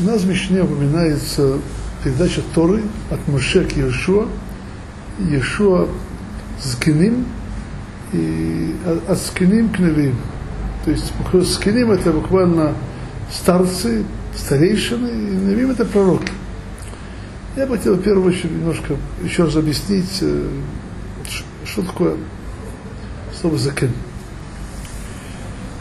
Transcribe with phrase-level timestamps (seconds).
[0.00, 1.58] У нас в Мишне упоминается
[2.02, 4.26] передача Торы от Моше к Иешуа,
[5.18, 5.88] Иешуа
[6.60, 7.26] с Геним
[8.12, 8.74] и
[9.08, 10.16] от Скиним к Невим.
[10.84, 11.12] То есть
[11.52, 12.74] Скиним это буквально
[13.30, 14.04] старцы,
[14.36, 16.32] старейшины, и Невим это пророки.
[17.56, 20.48] Я бы хотел в первую очередь немножко еще раз объяснить, э,
[21.64, 22.16] что такое
[23.40, 23.90] слово закен.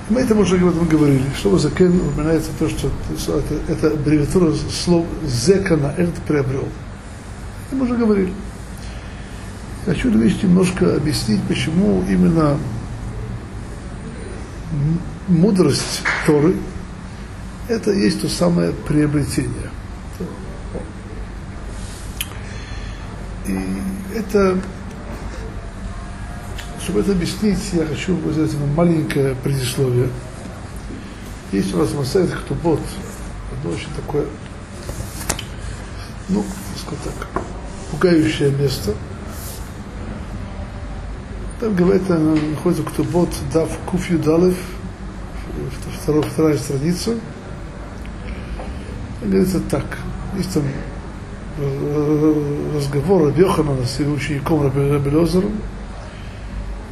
[0.09, 1.23] Мы это уже об этом говорили.
[1.39, 2.89] Слово закен упоминается то, что
[3.27, 6.67] это, это аббревиатура слов зекана, этот приобрел.
[7.71, 8.33] Мы уже говорили.
[9.85, 12.57] Хочу лишь немножко объяснить, почему именно
[15.27, 16.55] мудрость Торы
[17.69, 19.69] это есть то самое приобретение.
[23.47, 23.57] И
[24.15, 24.59] это
[26.89, 30.09] чтобы это объяснить, я хочу сделать маленькое предисловие.
[31.51, 32.79] Есть у нас Масайт Хтубот,
[33.51, 34.25] одно очень такое,
[36.29, 36.43] ну,
[36.75, 37.43] скажем так,
[37.91, 38.95] пугающее место.
[41.59, 44.57] Там говорит, она находится Ктубот Дав Куф Юдалев,
[46.01, 47.19] вторая, вторая страница.
[49.21, 49.85] Говорится так,
[50.35, 50.63] есть там
[52.75, 55.51] разговор Рабьохана с его учеником Раби Лозером,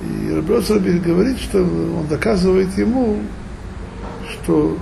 [0.01, 3.19] и Рабиосраби говорит, что он доказывает ему,
[4.31, 4.77] что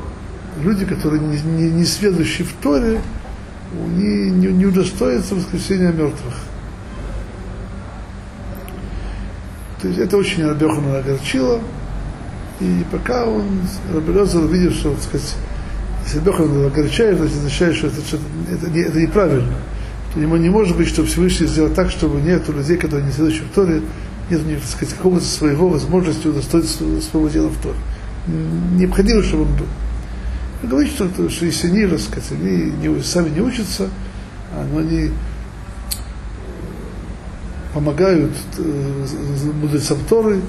[0.61, 2.99] люди, которые не, не, не сведущие в Торе,
[3.95, 6.33] не, не, не удостоятся воскресения мертвых.
[9.81, 11.61] То есть это очень Рабиохана огорчило.
[12.59, 13.45] И пока он,
[13.93, 15.35] Рабиозер увидел, что, так сказать,
[16.05, 18.17] если Рабиохан огорчает, значит, означает, что это, что
[18.51, 19.53] это, не, это неправильно.
[20.13, 23.43] То ему не может быть, что Всевышний сделал так, чтобы нет людей, которые не следующие
[23.43, 23.81] в Торе,
[24.29, 27.77] нет так сказать, какого-то своего возможности удостоить своего дела в Торе.
[28.73, 29.65] Необходимо, чтобы он был.
[30.63, 33.89] Он говорит, что, что если они, так сказать, они не, сами не учатся,
[34.71, 35.11] но они
[37.73, 39.05] помогают э,
[39.61, 40.39] мудрецам Торы,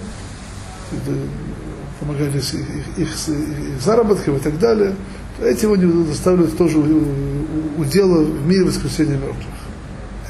[2.00, 4.94] помогают их, их, их, заработкам и так далее,
[5.38, 9.54] то этим они доставляют тоже удела в мире воскресения мертвых.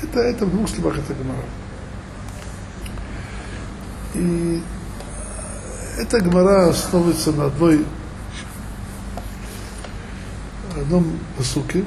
[0.03, 1.45] Это, это в двух словах это Гмара.
[4.16, 4.62] И
[5.99, 7.84] эта гмара основывается на одной
[10.77, 11.84] одном посуке.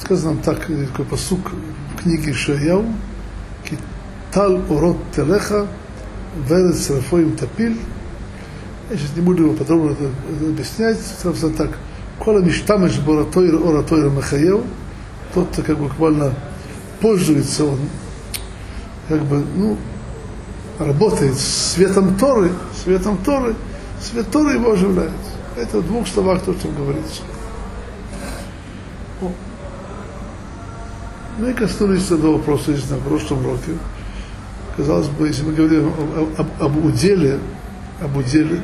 [0.00, 1.52] Сказано нам так, такой посук
[1.94, 2.84] в книге Шаяу,
[3.64, 5.66] Китал урод телеха,
[6.48, 7.78] верец рафоим тапиль.
[8.90, 9.96] Я сейчас не буду его подробно
[10.40, 11.78] объяснять, сказано так,
[12.18, 14.62] Кола миштамеш боратойр оратойр махаев,
[15.32, 16.34] тот, как бы буквально
[17.00, 17.78] пользуется он,
[19.08, 19.78] как бы, ну,
[20.84, 22.50] работает светом Торы,
[22.82, 23.54] светом Торы,
[24.00, 25.10] свет Торы его оживляет.
[25.56, 27.22] Это в двух словах то, что говорится.
[31.38, 33.72] Мы ну коснулись этого вопроса на прошлом уроке.
[34.76, 37.38] Казалось бы, если мы говорим об, об, об уделе,
[38.00, 38.60] об уделе,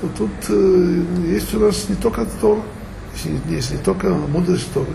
[0.00, 2.60] то тут э, есть у нас не только Тор,
[3.14, 4.92] есть, есть не только мудрость Торы.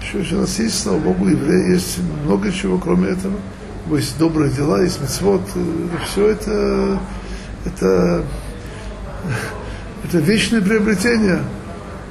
[0.00, 3.34] Еще, еще у нас есть, слава Богу, евреи, есть много чего, кроме этого
[3.88, 7.00] есть добрые дела, есть мецвод, э, все это,
[7.64, 8.24] это,
[10.04, 11.42] это вечное приобретение.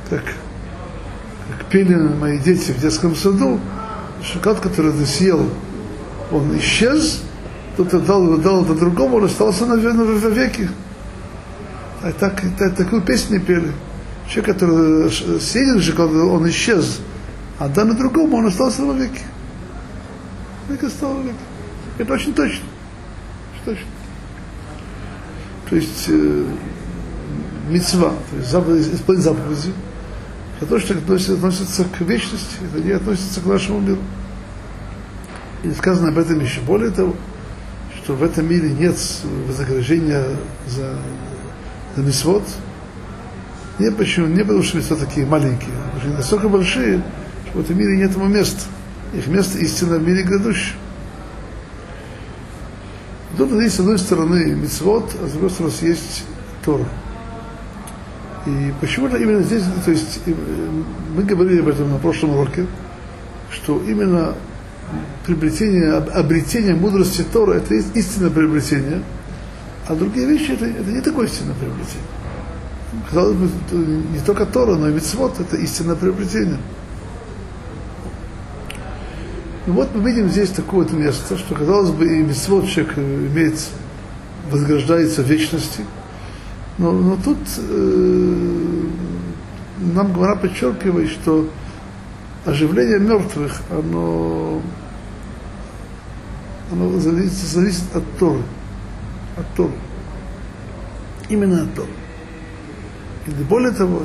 [0.10, 0.24] Как,
[1.52, 3.60] как пели мои дети в детском саду,
[4.24, 5.50] шоколад, который ты съел,
[6.32, 7.22] он исчез,
[7.74, 10.70] кто-то дал, дал это другому, он остался наверное веки.
[12.02, 13.72] А так, так, такую песню пели.
[14.28, 17.00] Человек, который съеден шоколад, он исчез,
[17.58, 19.22] а данный другому, он остался веки.
[20.70, 21.49] Век остался веки.
[22.00, 22.66] Это очень точно.
[23.66, 23.86] точно.
[25.70, 26.46] То есть э,
[27.70, 29.74] мецва, то есть заповеди, исполнить заповеди,
[30.58, 34.00] это то, что относится, относится к вечности, это не относится к нашему миру.
[35.64, 37.16] И сказано об этом еще более того,
[37.98, 38.96] что в этом мире нет
[39.46, 40.24] вознаграждения
[40.68, 40.98] за,
[41.98, 42.44] за мисвод.
[43.78, 47.04] Не почему, не потому что мисвод такие маленькие, что настолько большие,
[47.50, 48.62] что в этом мире нет ему места.
[49.14, 50.78] Их место истинно в мире грядущем.
[53.38, 56.24] Тут есть с одной стороны мицвод, а с другой стороны есть
[56.66, 56.86] Тора.
[58.46, 60.34] И почему-то именно здесь, то есть э,
[61.16, 62.66] мы говорили об этом на прошлом уроке,
[63.52, 64.34] что именно
[65.26, 69.04] приобретение, обретение мудрости Тора это истинное приобретение,
[69.88, 72.08] а другие вещи это, это не такое истинное приобретение.
[73.10, 76.58] Казалось бы, не только Тора, но и Мицвод это истинное приобретение.
[79.70, 83.54] И вот мы видим здесь такое вот место, что, казалось бы, и митцвот человек имеет,
[84.50, 85.86] возграждается в вечности,
[86.80, 88.84] но, но тут э,
[89.94, 91.48] нам Гмара подчеркивает, что
[92.46, 94.60] оживление мертвых, оно,
[96.72, 98.42] оно зависит, зависит от Торы.
[99.38, 99.74] От Торы.
[101.30, 101.92] Именно от Торы.
[103.28, 104.02] И более того,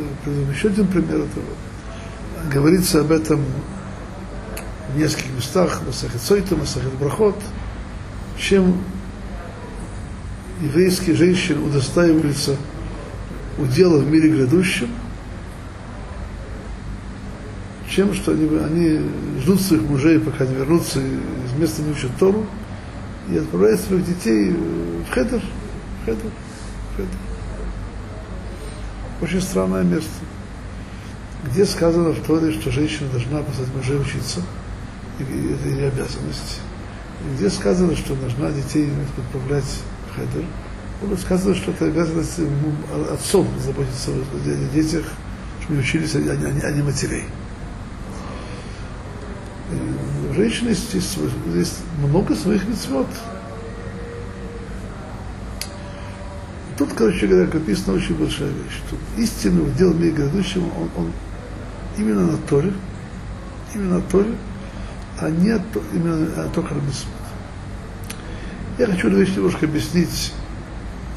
[0.54, 2.52] еще один пример этого.
[2.52, 3.40] Говорится об этом
[4.92, 7.36] в нескольких местах, מסכת סוטה, מסכת ברכות,
[8.38, 8.78] чем
[10.60, 12.56] еврейские женщины удостаиваются
[13.58, 14.90] удела в мире грядущем,
[17.88, 19.10] чем что они, они
[19.40, 22.46] ждут своих мужей, пока они вернутся из места не учат Тору,
[23.30, 26.30] и отправляют своих детей в хедер, в хедер,
[26.92, 27.18] в хедер.
[29.20, 30.10] Очень странное место.
[31.44, 34.40] Где сказано в Торе, что женщина должна послать мужей учиться,
[35.18, 36.60] это ее обязанность.
[37.36, 39.64] Где сказано, что должна детей отправлять
[40.10, 40.44] в хедер,
[41.00, 42.40] было сказано, что это обязанность
[43.10, 45.04] отцом заботиться о детях,
[45.62, 47.24] чтобы учились, не, а не матерей.
[50.30, 53.06] У женщины есть, есть, много своих мецвод.
[56.76, 61.12] Тут, короче говоря, написана очень большая вещь, что истинный удел в мире грядущем, он, он
[61.96, 62.72] именно на Торе,
[63.74, 64.34] именно на Торе,
[65.18, 65.50] а не
[65.92, 66.80] именно от Тохара
[68.78, 70.32] Я хочу эту немножко объяснить,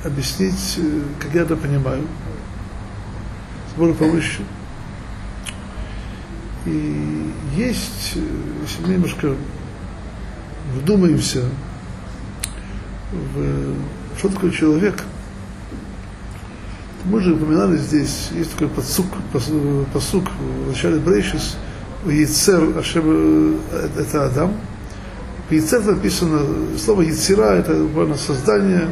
[0.03, 0.79] объяснить,
[1.19, 2.03] как я это понимаю,
[3.73, 4.43] с более повыше.
[6.65, 8.13] И есть,
[8.61, 9.35] если мы немножко
[10.75, 11.45] вдумаемся
[13.11, 13.75] в
[14.17, 15.03] что такое человек,
[17.05, 19.05] мы же упоминали здесь, есть такой подсук,
[19.93, 21.55] посук в начале Брейшис,
[22.05, 23.59] Яцер Ашем,
[23.97, 24.53] это Адам.
[25.49, 26.41] В Яцер написано,
[26.77, 28.89] слово Яцера, это буквально создание.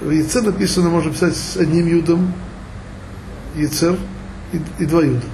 [0.00, 2.32] В Яцер написано, можно писать с одним юдом,
[3.54, 3.96] Яцер,
[4.52, 5.26] и, и два юда.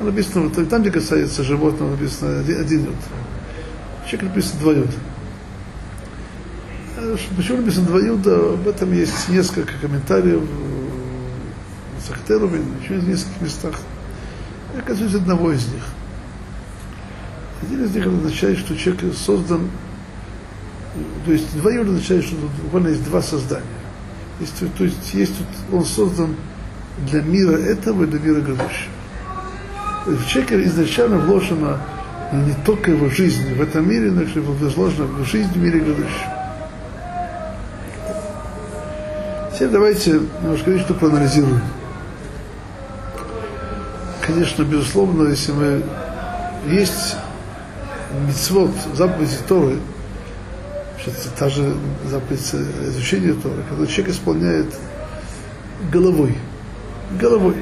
[0.00, 2.94] А написано, там, где касается животного, написано один юд.
[4.06, 4.92] Человек написано два юда.
[7.36, 8.54] Почему написано два юда?
[8.54, 10.42] Об этом есть несколько комментариев
[11.98, 13.74] в Сахтерове, еще в нескольких местах.
[14.78, 15.82] Я касаюсь одного из них.
[17.62, 19.68] Один из них означает, что человек создан,
[21.26, 23.64] то есть юда означает, что тут буквально есть два создания.
[24.38, 25.34] Есть, то есть есть
[25.72, 26.36] он создан
[27.10, 28.92] для мира этого и для мира грядущего.
[30.06, 31.80] В человеке изначально вложена
[32.32, 36.30] не только его жизнь в этом мире, но и вложена в жизнь в мире грядущем.
[39.54, 41.62] Теперь давайте немножко вещи проанализируем.
[44.28, 45.82] Конечно, безусловно, если мы
[46.66, 47.16] есть
[48.26, 49.78] мицвод, заповеди Торы,
[51.38, 52.54] та же заповедь
[52.88, 54.66] изучения Торы, когда человек исполняет
[55.90, 56.36] головой,
[57.18, 57.56] головой,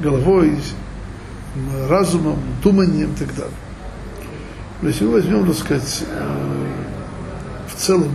[0.00, 0.60] головой,
[1.88, 3.52] разумом, думанием и так далее.
[4.82, 6.04] Если мы возьмем, так сказать,
[7.66, 8.14] в целом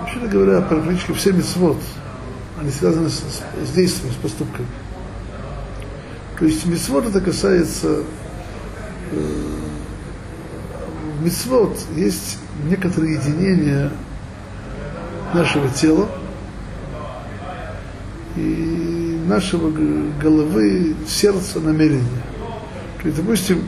[0.00, 1.76] вообще говоря, практически все мецвод,
[2.60, 4.66] они связаны с, с действием, с поступком.
[6.38, 8.02] То есть мецвод это касается
[9.12, 9.50] э,
[11.20, 13.90] мецвод есть некоторые единения
[15.34, 16.08] нашего тела
[18.36, 22.22] и нашего головы, сердца, намерения.
[23.00, 23.64] То есть, допустим,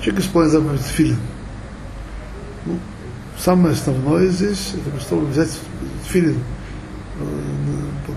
[0.00, 1.18] человек исполняет заповедь филин.
[2.66, 2.78] Ну,
[3.38, 5.50] самое основное здесь, это чтобы взять
[6.08, 6.36] филин,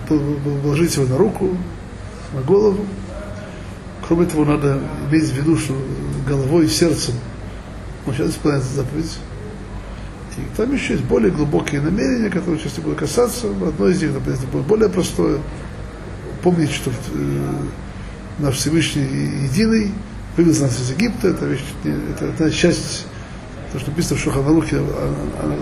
[0.08, 1.56] положить его на руку,
[2.34, 2.84] на голову.
[4.06, 4.80] Кроме того, надо
[5.10, 5.74] иметь в виду, что
[6.26, 7.14] головой и сердцем
[8.06, 9.18] он сейчас исполняет заповедь.
[10.36, 13.48] И там еще есть более глубокие намерения, которые сейчас не буду касаться.
[13.48, 15.38] Одно из них, например, будет более простое.
[16.42, 17.52] Помнить, что э,
[18.38, 19.04] наш Всевышний
[19.44, 19.92] единый,
[20.36, 23.06] вывез нас из Египта, это, вещь, это, это часть
[23.72, 24.82] то, что написано в Шуханалухе,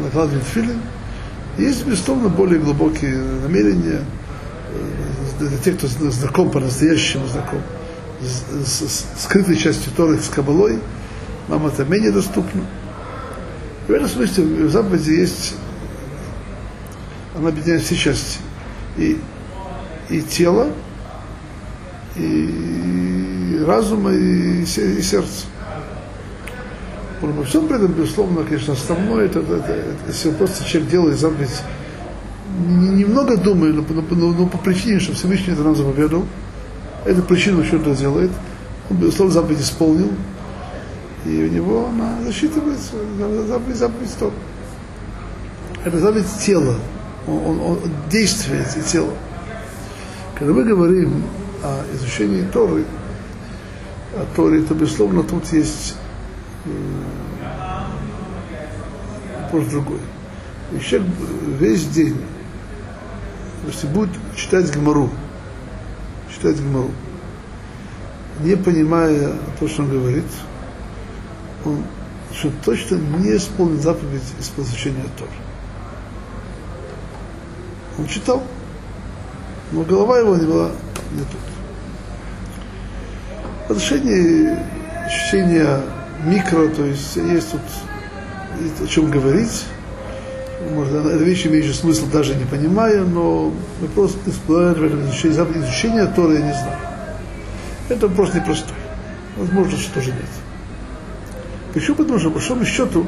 [0.04, 0.80] накладывает филин.
[1.58, 4.04] Есть, безусловно, более глубокие намерения
[5.40, 7.60] э, для тех, кто знаком по-настоящему знаком
[8.22, 10.78] с, с, скрытой частью Торы с Кабалой,
[11.48, 12.62] нам это менее доступно.
[13.88, 15.54] И в этом смысле в заповеди есть,
[17.34, 18.38] она объединяет все части.
[18.96, 19.18] И,
[20.08, 20.70] и тело,
[22.16, 25.46] и разума, и, и сердце.
[27.22, 31.62] Во всем при этом, безусловно, конечно, основное, это, это, это, если просто человек делает заповедь,
[32.58, 36.24] немного думая, но, но, но, но по причине, что Всевышний это нам заповедал,
[37.04, 38.32] это причина, что это делает,
[38.90, 40.10] он, безусловно, заповедь исполнил,
[41.24, 42.94] и у него она засчитывается,
[43.46, 44.32] заповедь, заповедь стоп.
[45.84, 46.74] Это заповедь тела,
[47.28, 47.78] он, он, он
[48.12, 49.12] и тело.
[50.36, 51.22] Когда мы говорим
[51.62, 52.84] о изучении Торы,
[54.16, 55.94] о Торе, то, безусловно, тут есть
[59.52, 60.00] вопрос другой.
[60.72, 61.10] И человек
[61.58, 62.16] весь день,
[63.66, 65.10] если будет читать Гмару,
[66.32, 66.90] читать Гмару,
[68.40, 70.24] не понимая то, что он говорит,
[71.64, 71.84] он
[72.32, 75.28] что точно не исполнит заповедь из изучения Тор.
[77.98, 78.42] Он читал,
[79.70, 80.70] но голова его не была
[81.12, 81.40] не тут.
[83.68, 84.56] В отношении
[85.10, 85.82] чтения
[86.24, 87.60] микро, то есть есть тут
[88.82, 89.64] о чем говорить.
[90.74, 96.34] Может, эта вещь имеет смысл, даже не понимая, но мы просто эксплуатируем изучение, изучение Тора
[96.34, 96.78] я не знаю.
[97.88, 98.76] Это вопрос непростой.
[99.36, 100.28] Возможно, что тоже нет.
[101.74, 101.96] Почему?
[101.96, 103.06] Потому что, по большому счету,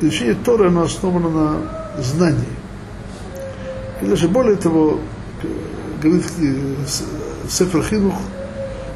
[0.00, 2.44] изучение Тора, оно основано на знании.
[4.02, 4.98] И даже более того,
[6.02, 6.24] говорит
[7.48, 8.14] Сефер Хинух,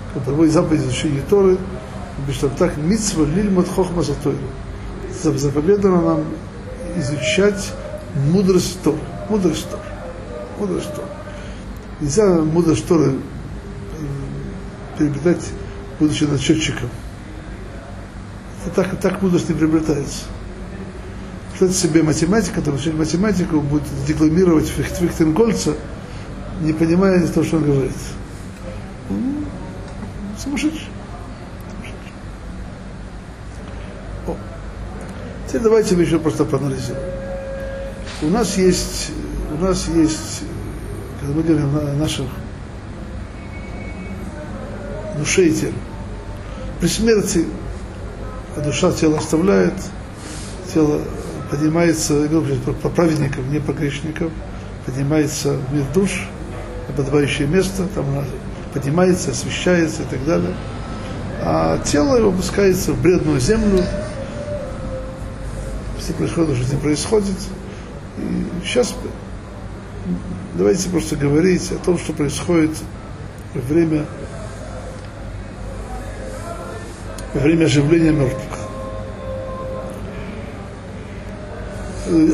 [0.08, 1.58] который проводит заповедь изучения Торы,
[2.32, 4.02] что так митцва лильмат хохма.
[5.22, 6.24] Заповедано нам
[6.96, 7.72] изучать
[8.30, 8.98] мудрость Торы.
[9.28, 9.82] Мудрость Торы.
[10.58, 11.08] Мудрость Торы.
[12.00, 13.14] Нельзя мудрость Торы
[14.96, 15.48] приобретать,
[15.98, 16.88] будучи начетчиком.
[18.66, 20.24] Это так, так мудрость не приобретается.
[21.50, 25.74] Представьте себе математика, который учить математику, будет декламировать Фихтенгольца,
[26.60, 27.92] не понимая того, что он говорит.
[30.38, 30.88] Сумасшедший.
[34.26, 34.36] О.
[35.48, 37.02] Теперь давайте мы еще просто проанализируем.
[38.20, 39.12] У нас есть,
[39.58, 40.42] у нас есть,
[41.18, 42.26] когда мы говорим о наших
[45.16, 45.72] душе и теле.
[46.80, 47.46] При смерти
[48.62, 49.72] душа тело оставляет,
[50.74, 51.00] тело
[51.50, 52.28] поднимается,
[52.82, 54.30] по праведникам, не по грешникам,
[54.84, 56.28] поднимается в мир душ,
[56.88, 58.24] подобающее место, там она
[58.74, 60.52] поднимается, освещается и так далее.
[61.40, 63.82] А тело его опускается в бредную землю.
[66.08, 67.36] Все происходит, что не происходит.
[68.16, 68.94] И сейчас
[70.54, 72.70] давайте просто говорить о том, что происходит
[73.54, 74.06] во время,
[77.34, 78.42] во время оживления мертвых.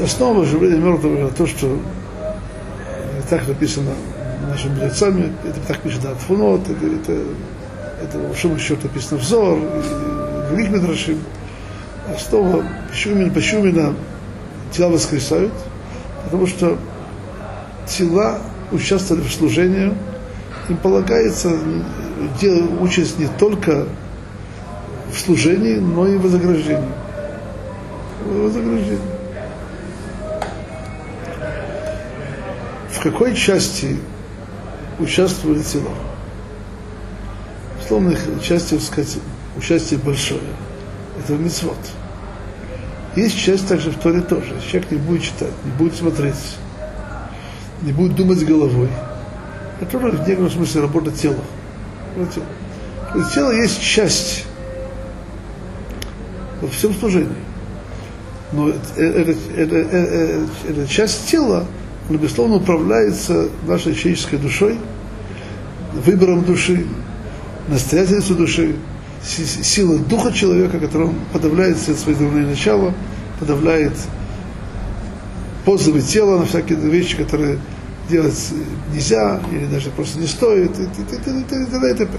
[0.05, 1.77] Основа оживления мертвых это то, что
[3.29, 3.91] так написано
[4.51, 7.23] нашими мудрецами, это так пишет Атфунот, это, это,
[8.05, 11.19] это в большом счету написано взор, в других Мидрашим.
[12.07, 13.95] Именно, почему именно
[14.73, 15.53] тела воскресают?
[16.25, 16.79] Потому что
[17.87, 18.41] тела
[18.73, 19.95] участвовали в служении,
[20.69, 21.57] им полагается
[22.81, 23.87] участь не только
[25.13, 26.89] в служении, но и в вознаграждении.
[28.25, 28.99] В вознаграждении.
[32.91, 33.99] В какой части
[34.99, 35.91] участвовали тела.
[37.83, 39.19] Условно их участие, сказать,
[39.57, 40.41] участие большое.
[41.19, 41.77] Это мецвод.
[43.17, 44.55] Есть часть также в Торе тоже.
[44.69, 46.57] Человек не будет читать, не будет смотреть,
[47.83, 48.89] не будет думать головой.
[49.81, 51.37] Это тоже в некотором смысле работа тела.
[52.15, 54.45] То есть тело есть часть
[56.61, 57.37] во всем служении.
[58.53, 61.67] Но это, это, это, это, это часть тела,
[62.09, 64.79] он, безусловно, управляется нашей человеческой душой,
[65.93, 66.87] выбором души,
[67.69, 68.77] настоятельностью души,
[69.25, 72.93] сила духа человека, которым подавляет все свои дурные начала,
[73.41, 73.95] подавляет
[75.65, 77.59] позывы тела на всякие вещи, которые
[78.09, 78.53] делать
[78.93, 81.17] нельзя или даже просто не стоит, и т.д.
[81.17, 81.91] и т.д.
[81.91, 82.19] и т.п.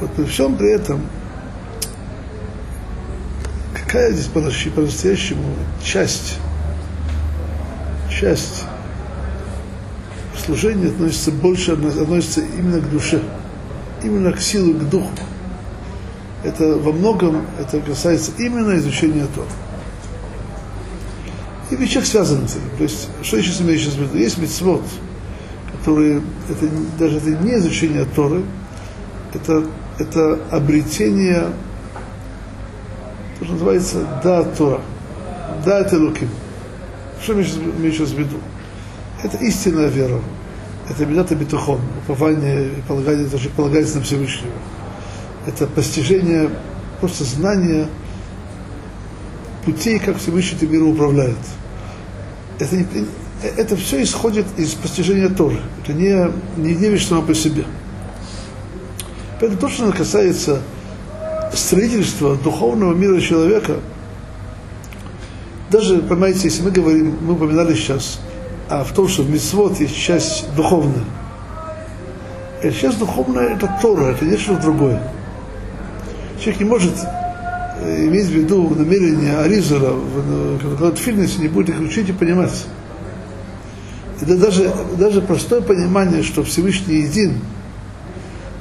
[0.00, 1.00] Вот при всем при этом
[3.72, 6.38] какая здесь по-настоящему часть,
[8.10, 8.64] часть
[10.44, 13.22] служения относится больше, относится именно к душе,
[14.02, 15.10] именно к силе, к духу.
[16.44, 19.46] Это во многом это касается именно изучения Тора.
[21.70, 22.76] И вещах связано с этим.
[22.76, 24.18] То есть, что я сейчас имею сейчас в виду?
[24.18, 24.82] Есть митцвот,
[25.78, 26.20] которые,
[26.50, 26.68] это,
[26.98, 28.42] даже это не изучение Торы,
[29.32, 29.64] это,
[29.98, 31.46] это обретение
[33.38, 34.80] то, что называется да Тора,
[35.64, 36.28] да это Луким.
[37.22, 38.36] Что сейчас в виду?
[39.22, 40.20] Это истинная вера.
[40.88, 44.52] Это бедата битухон, упование и полагание, что полагается на Всевышнего.
[45.46, 46.50] Это постижение,
[47.00, 47.88] просто знание
[49.64, 51.36] путей, как Всевышний этим миром управляет.
[52.58, 52.86] Это, не,
[53.56, 55.58] это все исходит из постижения Торы.
[55.82, 57.64] Это не, не, вещь сама по себе.
[59.40, 60.60] Поэтому то, что касается
[61.52, 63.76] строительство духовного мира человека,
[65.70, 68.20] даже, понимаете, если мы говорим, мы упоминали сейчас,
[68.72, 71.04] а в том, что в митцвот есть часть духовная.
[72.62, 75.02] Эта часть духовная– это Тора, это не что-то другое.
[76.40, 76.94] Человек не может
[77.80, 79.92] э, иметь в виду намерение Аризера,
[80.62, 82.64] когда в фитнесе не будет их учить и понимать.
[84.22, 87.40] Это даже, даже простое понимание, что Всевышний един,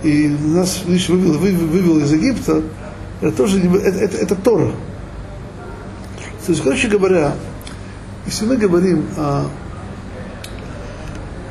[0.03, 2.63] и нас вывел, вывел, вывел из Египта,
[3.21, 4.71] это тоже не, это, это, это Тора.
[6.45, 7.33] То есть, короче говоря,
[8.25, 9.45] если мы говорим о...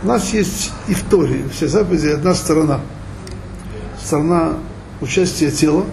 [0.03, 2.81] У нас есть и в Торе, все заповеди, одна сторона.
[4.03, 4.55] Сторона
[5.03, 5.85] участия тела.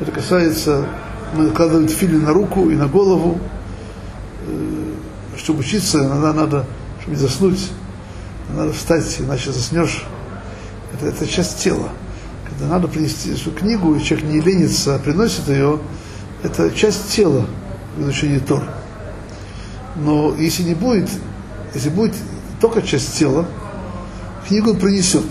[0.00, 0.86] Это касается,
[1.34, 3.40] мы накладываем фили на руку и на голову.
[4.46, 4.92] Э,
[5.36, 6.66] чтобы учиться, надо, надо
[7.00, 7.70] чтобы не заснуть,
[8.54, 10.04] надо встать, иначе заснешь.
[10.92, 11.88] Это, это часть тела.
[12.48, 15.80] Когда надо принести эту книгу, и человек не ленится, а приносит ее,
[16.44, 17.44] это часть тела
[17.96, 18.62] в изучении Тор.
[19.96, 21.10] Но если не будет,
[21.74, 22.14] если будет
[22.62, 23.44] только часть тела,
[24.46, 25.26] книгу он принесет.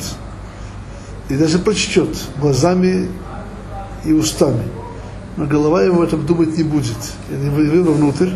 [1.29, 2.09] И даже прочтет
[2.41, 3.09] глазами
[4.03, 4.67] и устами.
[5.37, 6.97] Но голова его этом думать не будет.
[7.29, 8.31] И не вывел внутрь,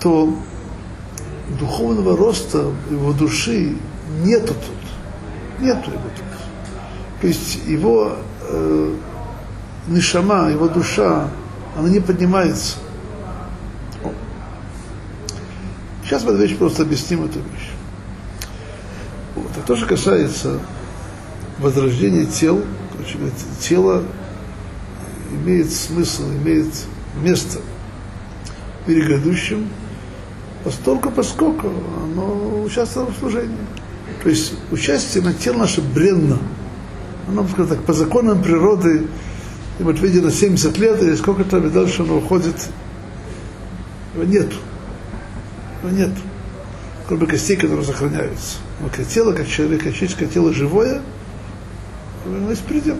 [0.00, 0.32] то
[1.58, 3.76] духовного роста его души
[4.22, 5.60] нету тут.
[5.60, 7.20] Нету его тут.
[7.20, 8.12] То есть его
[8.48, 8.94] э,
[9.88, 11.28] нишама, его душа,
[11.76, 12.76] она не поднимается.
[16.04, 17.73] Сейчас мы эту вещь просто объясним эту вещь.
[19.34, 19.50] Вот.
[19.56, 20.60] Это тоже касается
[21.58, 22.62] возрождения тел.
[22.92, 23.18] Короче,
[23.60, 24.04] тело
[25.32, 26.72] имеет смысл, имеет
[27.22, 27.58] место
[28.84, 29.68] в мире грядущем,
[30.62, 31.72] постольку, поскольку
[32.02, 33.56] оно участвовало в служении.
[34.22, 36.38] То есть участие на тело наше бренно.
[37.28, 39.06] Оно, скажем так, по законам природы,
[39.78, 42.68] вот видели 70 лет, или сколько-то, и дальше оно уходит.
[44.14, 44.56] Его нету
[45.90, 46.10] нет.
[47.06, 48.58] Кроме костей, которые сохраняются.
[48.80, 51.02] Но как тело, как человек, как человеческое тело живое,
[52.24, 52.96] оно есть предел.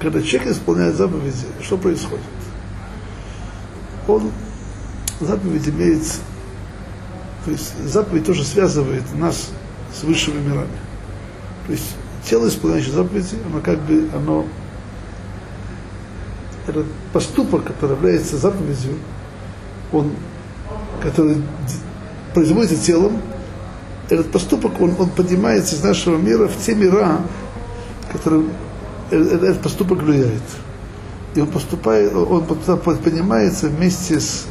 [0.00, 2.24] Когда человек исполняет заповеди, что происходит?
[4.06, 4.30] Он
[5.20, 6.02] заповедь имеет,
[7.44, 9.50] то есть заповедь тоже связывает нас
[9.94, 10.68] с высшими мирами.
[11.66, 14.46] То есть тело, исполняющее заповеди, оно как бы, оно,
[16.66, 18.98] этот поступок, который является заповедью,
[19.92, 20.12] он,
[21.06, 21.36] который
[22.34, 23.22] производится телом,
[24.10, 27.20] этот поступок, он, он поднимается из нашего мира в те мира,
[28.10, 28.50] которым
[29.10, 30.42] этот поступок влияет.
[31.36, 34.46] И он поступает, он поднимается вместе с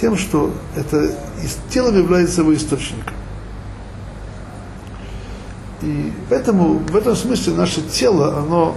[0.00, 1.04] тем, что это
[1.42, 3.14] из телом является его источником.
[5.82, 8.76] И поэтому в этом смысле наше тело, оно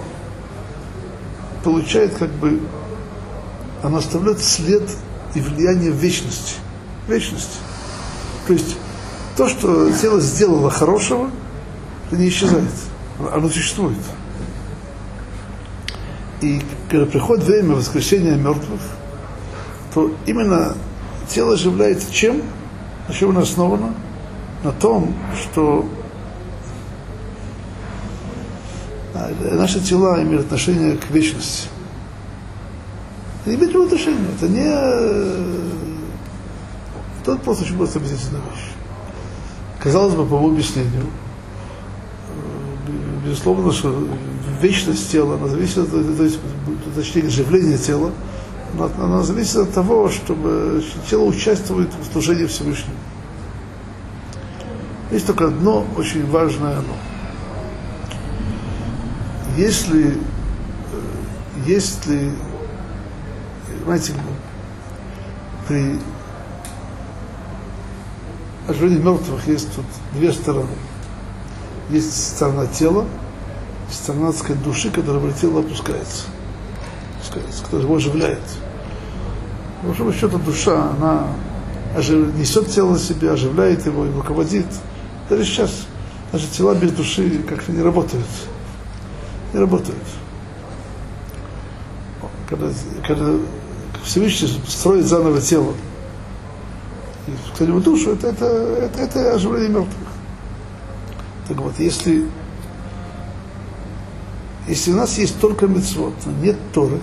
[1.64, 2.60] получает как бы,
[3.82, 4.88] оно оставляет след
[5.34, 6.54] и влияние вечности.
[7.06, 7.58] Вечности.
[8.46, 8.76] То есть
[9.36, 11.30] то, что тело сделало хорошего,
[12.06, 12.70] это не исчезает.
[13.32, 13.98] Оно существует.
[16.40, 18.80] И когда приходит время воскрешения мертвых,
[19.94, 20.74] то именно
[21.28, 22.42] тело оживляется чем?
[23.08, 23.94] На чем оно основано?
[24.62, 25.88] На том, что
[29.52, 31.68] наши тела имеют отношение к вечности
[33.46, 34.28] не имеет.
[34.36, 35.95] Это не...
[37.32, 38.72] Это просто очень просто объяснительная вещь.
[39.80, 41.06] Казалось бы, по моему объяснению,
[43.24, 44.06] безусловно, что
[44.60, 46.38] вечность тела, она зависит от, то есть,
[46.94, 48.12] точнее, живление тела,
[48.74, 52.96] она, она зависит от того, чтобы тело участвует в служении Всевышнему.
[55.10, 56.96] Есть только одно очень важное оно.
[59.56, 60.18] Если,
[61.64, 62.32] если
[63.86, 64.14] понимаете,
[65.68, 65.98] при
[68.68, 70.68] оживлении мертвых есть тут две стороны.
[71.90, 73.06] Есть сторона тела,
[73.90, 76.24] сторона, сказать, души, которая в тело опускается,
[77.16, 78.42] опускается которая его оживляет.
[79.80, 81.28] По большому счету душа, она
[81.96, 82.34] ожив...
[82.34, 84.66] несет тело на себе, оживляет его и руководит.
[85.28, 85.70] Даже сейчас
[86.32, 88.26] наши тела без души как-то не работают.
[89.52, 89.98] Не работают.
[92.48, 92.68] Когда,
[93.06, 93.34] когда
[94.04, 95.74] Всевышний строит заново тело.
[97.54, 100.08] Кто-нибудь душу, это, это, это, это оживление мертвых.
[101.48, 102.28] Так вот, если,
[104.68, 107.00] если у нас есть только мецвод, но нет Торы,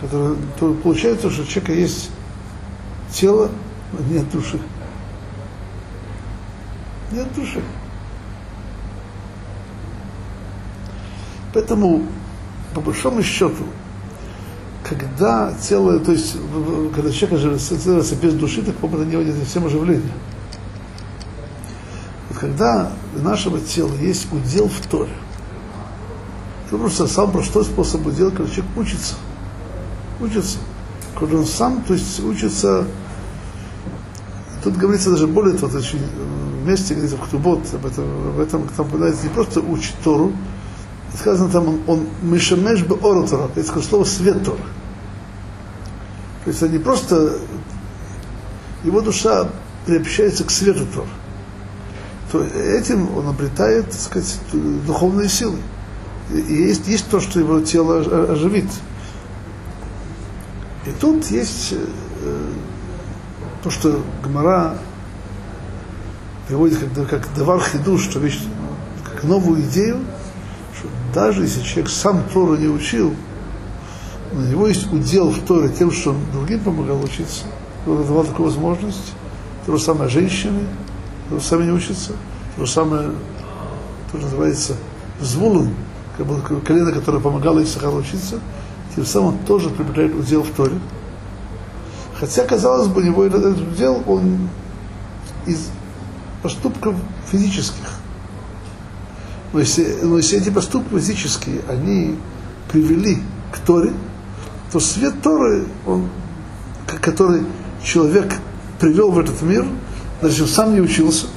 [0.00, 2.10] который, то получается, что у человека есть
[3.10, 3.50] тело,
[3.92, 4.58] но нет души.
[7.10, 7.62] Нет души.
[11.54, 12.02] Поэтому,
[12.74, 13.64] по большому счету,
[14.84, 16.36] когда тело, то есть,
[16.94, 20.12] когда человек становится без души, так, по-моему, это не совсем оживление.
[22.28, 25.10] Вот когда у нашего тела есть удел в Торе,
[26.66, 29.14] это просто самый простой способ удела, когда человек учится.
[30.20, 30.58] Учится.
[31.18, 32.86] Когда он сам, то есть, учится
[34.64, 36.00] Тут говорится даже более того, очень
[36.62, 40.32] вместе говорится в Ктубот, об этом, об этом там упоминается не просто учит Тору,
[41.18, 42.06] сказано там, он, он
[42.86, 44.58] бы ору Тора, это сказано слово свет Тора.
[46.44, 47.38] То есть не просто
[48.84, 49.48] его душа
[49.86, 51.08] приобщается к свету Тора.
[52.32, 54.38] То этим он обретает, так сказать,
[54.86, 55.58] духовные силы.
[56.30, 57.98] И есть, есть то, что его тело
[58.32, 58.68] оживит.
[60.86, 62.52] И тут есть э,
[63.62, 64.76] то, что Гмара
[66.48, 67.60] приводит как, как давар
[67.98, 68.42] что вещь,
[69.04, 70.00] как новую идею,
[71.14, 73.14] даже если человек сам Тору не учил,
[74.32, 77.44] у него есть удел в Торе тем, что он другим помогал учиться,
[77.86, 79.12] он давал такую возможность,
[79.64, 80.60] то же самое женщины,
[81.30, 82.12] то же самое не учатся,
[82.56, 83.10] то же самое,
[84.10, 84.74] то, что называется
[85.20, 85.70] звулун,
[86.16, 88.40] как бы колено, которое помогало Исахару учиться,
[88.94, 90.78] тем самым он тоже приобретает удел в Торе.
[92.18, 94.48] Хотя, казалось бы, у него этот удел, он
[95.46, 95.70] из
[96.42, 96.94] поступков
[97.30, 97.93] физических.
[99.54, 102.16] Но если, но если эти поступки физические, они
[102.72, 103.18] привели
[103.52, 103.92] к Торе,
[104.72, 106.08] то свет Торы, он,
[107.00, 107.42] который
[107.80, 108.34] человек
[108.80, 109.64] привел в этот мир,
[110.20, 111.28] даже сам не учился,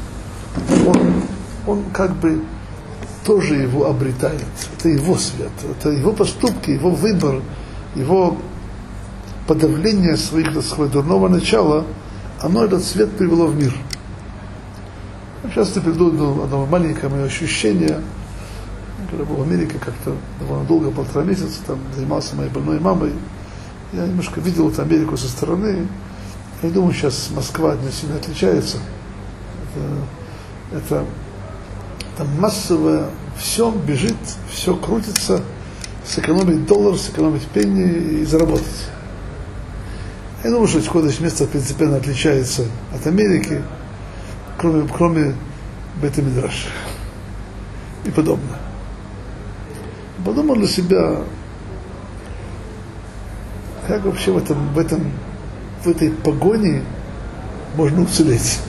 [0.88, 0.98] он,
[1.68, 2.42] он как бы
[3.24, 4.48] тоже его обретает.
[4.80, 7.44] Это его свет, это его поступки, его выбор,
[7.94, 8.36] его
[9.46, 11.86] подавление своих, своего дурного начала,
[12.42, 13.76] оно этот свет привело в мир.
[15.50, 16.10] Сейчас я приду
[16.44, 18.02] одно маленькое мое ощущение,
[19.10, 23.14] когда был в Америке как-то довольно долго, полтора месяца, там занимался моей больной мамой,
[23.94, 25.88] я немножко видел эту Америку со стороны,
[26.62, 28.78] я думаю, сейчас Москва не сильно отличается.
[30.72, 31.06] Это, это
[32.18, 33.06] там массовое,
[33.38, 34.18] все бежит,
[34.52, 35.42] все крутится,
[36.06, 38.66] сэкономить доллар, сэкономить пенни и заработать.
[40.44, 43.62] Я думаю, что Кодыш место принципиально отличается от Америки,
[44.58, 45.36] кроме, кроме
[46.02, 46.68] Бета-Мидраш
[48.06, 48.60] и подобное.
[50.26, 51.22] Подумал для себя,
[53.88, 55.12] как вообще в, этом, в, этом,
[55.84, 56.84] в этой погоне
[57.76, 58.60] можно уцелеть.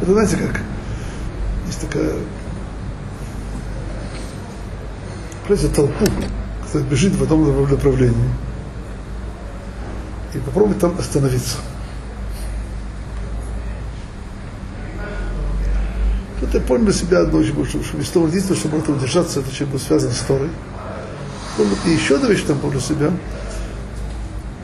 [0.00, 0.60] Это знаете как?
[1.66, 2.12] Есть такая
[5.46, 6.12] представляете, толпу,
[6.64, 8.30] которая бежит в одном направлении.
[10.34, 11.58] И попробуй там остановиться.
[16.50, 19.70] Я понял для себя одно очень большое, что вместо того чтобы это удержаться, это чем
[19.70, 20.50] был связан с Торой.
[21.86, 23.12] И еще одна вещь там понял для себя,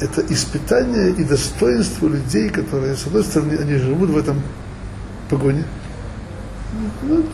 [0.00, 4.42] это испытание и достоинство людей, которые, с одной стороны, они живут в этом
[5.30, 5.64] погоне,
[7.02, 7.24] ну,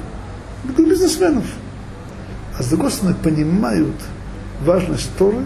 [0.76, 1.44] бизнесменов,
[2.58, 3.96] а с другой стороны, понимают
[4.60, 5.44] важность Торы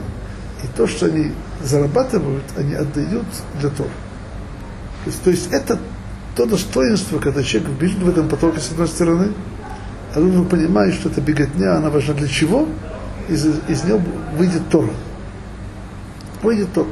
[0.62, 1.32] и то, что они
[1.62, 3.26] зарабатывают, они отдают
[3.60, 3.90] для Торы.
[5.04, 5.78] То есть, то есть это
[6.38, 9.32] то достоинство, когда человек бежит в этом потоке с одной стороны,
[10.14, 12.68] а он понимает, что эта беготня, она важна для чего,
[13.28, 14.00] из, из нее
[14.36, 14.92] выйдет Тора.
[16.40, 16.86] Выйдет Тора.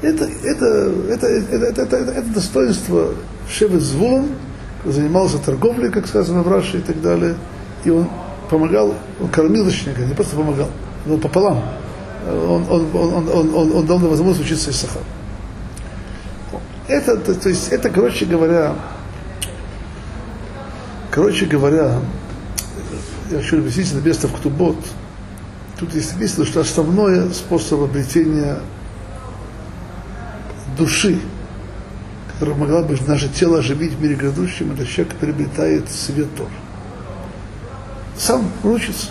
[0.00, 0.66] Это, это,
[1.08, 3.14] это, это, это, это, это достоинство
[3.50, 4.28] Шевет Звулон,
[4.84, 7.34] занимался торговлей, как сказано в Раше и так далее,
[7.84, 8.08] и он
[8.48, 10.68] помогал, он кормил точнее, не просто помогал,
[11.04, 11.64] но пополам.
[12.28, 15.02] Он, он, он, он, он, он, он дал мне возможность учиться из Сахара.
[16.88, 18.74] Это, то, то есть, это, короче говоря,
[21.10, 22.00] короче говоря,
[23.30, 24.76] я хочу объяснить на место в Ктубот.
[25.78, 28.58] Тут есть написано, что основной способ обретения
[30.78, 31.18] души,
[32.32, 36.48] которая могла бы наше тело оживить в мире грядущем, это человек приобретает свет Тор.
[38.16, 39.08] Сам учится.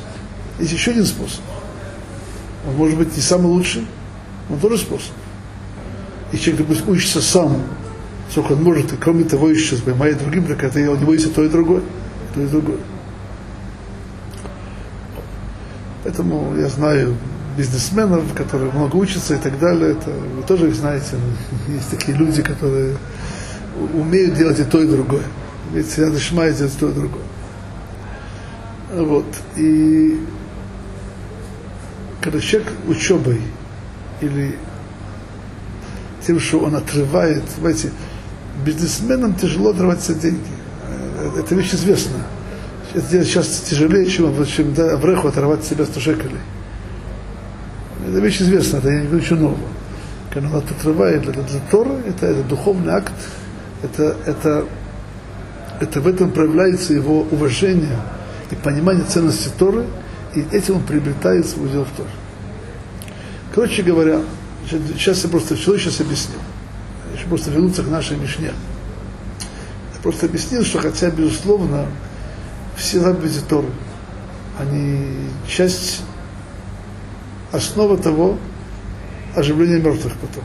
[0.59, 1.41] Есть еще один способ.
[2.67, 3.85] Он может быть не самый лучший,
[4.49, 5.11] но тоже способ.
[6.31, 7.61] И человек, допустим, учится сам,
[8.31, 11.29] сколько он может, и кроме того еще занимает другим, так это у него есть и
[11.29, 11.81] то, и другое.
[12.33, 12.79] То и другое.
[16.03, 17.15] Поэтому я знаю
[17.57, 19.91] бизнесменов, которые много учатся и так далее.
[19.91, 21.17] Это, вы тоже их знаете.
[21.67, 22.97] Есть такие люди, которые
[23.93, 25.23] умеют делать и то, и другое.
[25.73, 27.23] Ведь всегда начинают делать то, и другое.
[28.93, 29.25] Вот.
[29.55, 30.19] И
[32.21, 33.41] когда человек учебой
[34.21, 34.57] или
[36.25, 37.91] тем, что он отрывает, знаете,
[38.65, 40.39] бизнесменам тяжело отрывать деньги.
[41.37, 42.23] Это вещь известная.
[42.93, 46.39] это сейчас тяжелее, чем, чем да, Авреху оторвать от себя 100 шекелей.
[48.07, 49.67] Это вещь известна, это не ничего нового.
[50.31, 53.13] Когда он отрывает для, для Тора, это, это духовный акт,
[53.83, 54.65] это, это,
[55.79, 57.97] это в этом проявляется его уважение
[58.51, 59.85] и понимание ценности Торы,
[60.35, 62.09] и этим он приобретает свой удел в Торе.
[63.53, 64.19] Короче говоря,
[64.69, 66.39] сейчас я просто все сейчас объяснил.
[67.15, 68.51] Еще просто вернуться к нашей Мишне.
[69.93, 71.85] Я просто объяснил, что хотя, безусловно,
[72.75, 73.69] все заповеди Торы,
[74.59, 76.01] они часть,
[77.51, 78.37] основа того
[79.35, 80.43] оживления мертвых потом.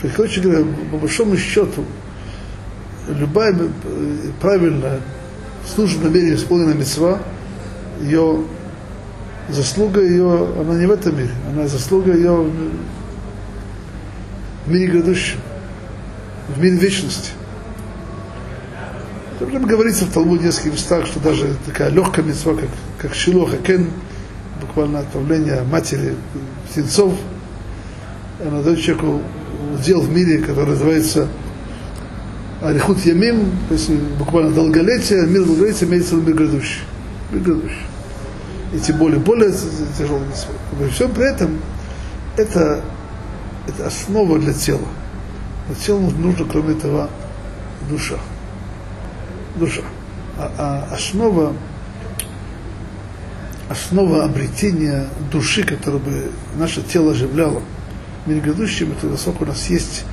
[0.00, 1.84] То есть, короче говоря, по большому счету,
[3.08, 3.54] любая
[4.40, 5.00] правильная,
[5.74, 7.20] служба намерение исполненная мецва,
[8.00, 8.44] ее
[9.48, 12.50] заслуга ее, она не в этом мире, она заслуга ее
[14.70, 15.38] в мире грядущем,
[16.54, 17.32] в мире вечности.
[19.40, 23.90] Прям говорится в Талмуде нескольких местах, что даже такая легкая мецва, как, как Шилоха Кен,
[24.60, 26.14] буквально отправление матери
[26.68, 27.14] птенцов,
[28.46, 29.22] она дает человеку
[29.84, 31.26] дел в мире, который называется
[32.62, 36.82] Арихут Ямим, то есть буквально долголетие, мир долголетия имеется в виду мир грядущий.
[37.32, 37.86] Мир грядущий.
[38.72, 39.52] И тем более более
[39.98, 40.22] тяжелый.
[40.78, 41.58] При всем при этом
[42.36, 42.82] это,
[43.66, 44.88] это основа для тела.
[45.66, 47.10] Для тела нужно, кроме этого,
[47.88, 48.16] душа
[49.56, 49.82] душа.
[50.38, 51.52] А, а основа,
[53.68, 57.62] основа обретения души, которая бы наше тело оживляло
[58.24, 60.04] в мире грядущем, это насколько у нас есть,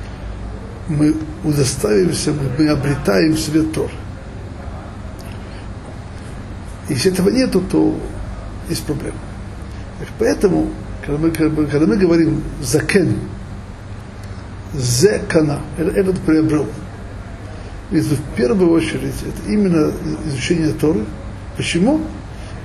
[0.88, 3.90] мы удоставимся, мы, мы обретаем свет Тор.
[6.88, 7.98] Если этого нету, то
[8.68, 9.18] есть проблема.
[10.18, 10.70] Поэтому,
[11.04, 13.16] когда мы, когда мы говорим закен,
[14.74, 16.66] зекана, этот приобрел,
[17.90, 19.92] ведь в первую очередь это именно
[20.26, 21.04] изучение Торы.
[21.56, 22.00] Почему?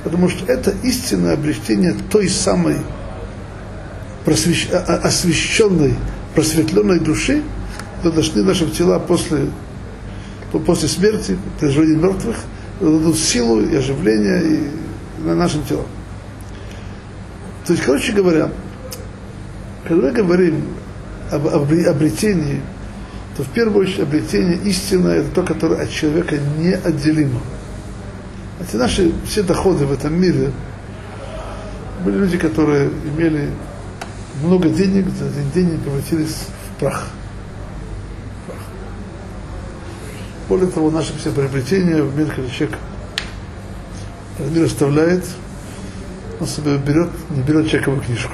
[0.03, 2.77] Потому что это истинное обретение той самой
[4.25, 4.69] просвещ...
[4.71, 5.95] освященной,
[6.35, 7.41] просветленной души,
[7.97, 9.47] которые дошли наши тела после,
[10.65, 12.35] после смерти, жизни мертвых,
[12.81, 14.69] дадут силу и оживление и
[15.23, 15.85] на нашим телам.
[17.65, 18.51] То есть, короче говоря,
[19.87, 20.65] когда мы говорим
[21.33, 22.61] об обретении
[23.35, 27.41] то в первую очередь обретение истины это то, которое от человека неотделимо.
[28.61, 30.51] Эти наши все доходы в этом мире
[32.05, 33.49] были люди, которые имели
[34.41, 36.35] много денег, за один день превратились
[36.75, 37.07] в прах.
[40.47, 42.77] Более того, наши все приобретения в мире, когда человек
[44.39, 45.25] мир оставляет,
[46.39, 48.33] он себе берет, не берет чековую книжку.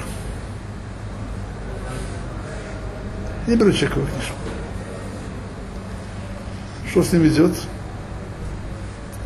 [3.50, 4.34] Не берет чековую книжку.
[6.88, 7.52] Что с ним идет?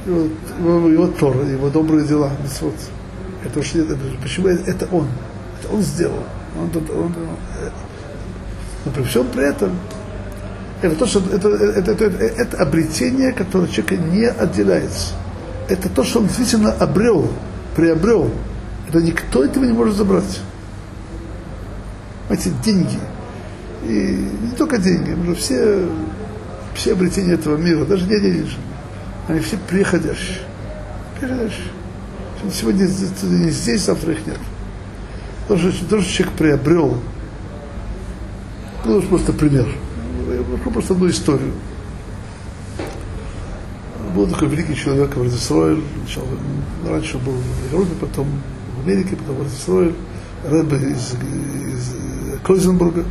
[0.06, 2.32] Его, его, его Тора, его добрые дела,
[2.62, 2.74] вот.
[3.44, 5.08] Это уж это, почему это он?
[5.60, 6.24] Это он сделал.
[6.58, 7.14] Он, он, он,
[8.86, 9.76] но при всем при этом
[10.80, 15.12] это то, что это, это, это, это, это обретение, которое человека не отделяется.
[15.68, 17.28] Это то, что он действительно обрел,
[17.76, 18.30] приобрел.
[18.88, 20.40] Это никто этого не может забрать.
[22.30, 22.98] Эти деньги.
[23.86, 25.88] И не только деньги, но все
[26.74, 28.56] все обретения этого мира, даже не денежные,
[29.28, 30.38] они все приходящие.
[31.18, 31.68] Приходящие.
[32.52, 34.38] Сегодня не здесь, завтра их нет.
[35.48, 36.98] То, что, то, что человек приобрел,
[38.84, 39.66] ну, просто пример.
[40.28, 41.52] Я просто одну историю.
[44.14, 45.82] Был такой великий человек в Радисроэль,
[46.86, 48.28] раньше был в Европе, потом
[48.76, 49.94] в Америке, потом в Радисроэль,
[50.44, 53.04] Рэбе из, из Койзенбурга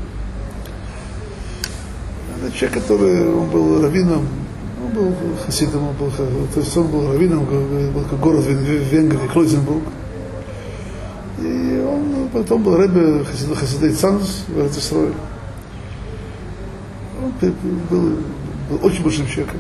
[2.54, 4.28] человек, который он был раввином,
[4.84, 9.28] он был хасидом, он был, то есть он был раввином, был как город в Венгрии,
[9.28, 9.84] Клойзенбург.
[11.40, 15.14] И он потом был рэбе хасида, хасида Цанус в Эрцисрое.
[17.22, 17.34] Он
[17.90, 18.18] был,
[18.70, 19.60] был очень большим человеком.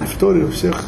[0.00, 0.84] В Торе у всех.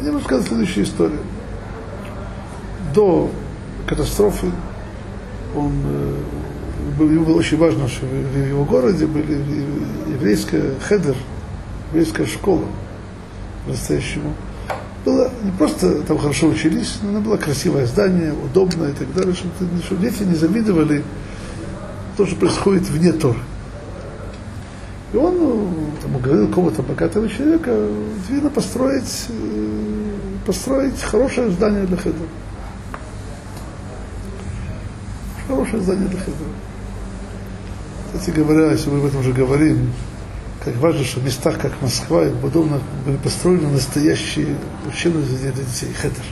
[0.00, 1.20] И могу сказать следующую историю.
[2.94, 3.30] До
[3.86, 4.50] катастрофы
[5.54, 5.72] он
[6.96, 9.32] было очень важно, что в его городе были
[10.08, 11.16] еврейская хедер,
[11.92, 12.64] еврейская школа
[13.64, 14.34] по-настоящему.
[15.04, 19.34] Было не просто там хорошо учились, но она была красивое здание, удобное и так далее,
[19.34, 19.52] чтобы,
[19.84, 21.04] чтобы дети не завидовали
[22.16, 23.38] то, что происходит вне Торы.
[25.12, 25.70] И он ну,
[26.02, 27.74] там, уговорил кого-то богатого человека,
[28.28, 30.12] видно, построить, э,
[30.44, 32.28] построить хорошее здание для хедера.
[35.46, 36.67] Хорошее здание для хедера.
[38.12, 39.92] Кстати говоря, если мы об этом уже говорим,
[40.64, 45.92] так важно, что в местах, как Москва и подобно, были построены настоящие учебные для детей,
[45.94, 46.24] хедер.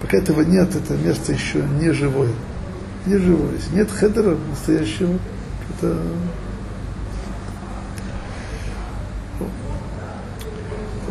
[0.00, 2.30] Пока этого нет, это место еще не живое.
[3.06, 3.52] Не живое.
[3.54, 5.18] Если нет хедера настоящего,
[5.70, 5.96] это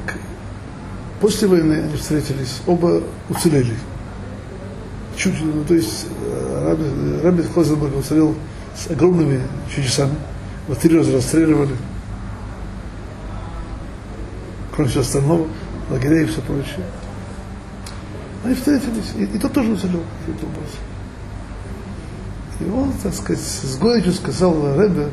[0.05, 0.15] так.
[1.19, 3.75] После войны они встретились, оба уцелели.
[5.15, 8.35] Чуть, ну, то есть э, Раби Хозенберг уцелел
[8.77, 9.41] с огромными
[9.73, 10.15] чудесами.
[10.67, 11.75] В три раза расстреливали.
[14.75, 15.47] Кроме всего остального,
[15.89, 16.85] лагерей и все прочее.
[18.43, 20.79] Они встретились, и, и тот тоже уцелел каким-то образом.
[22.59, 25.07] И он, так сказать, с горечью сказал Ребе,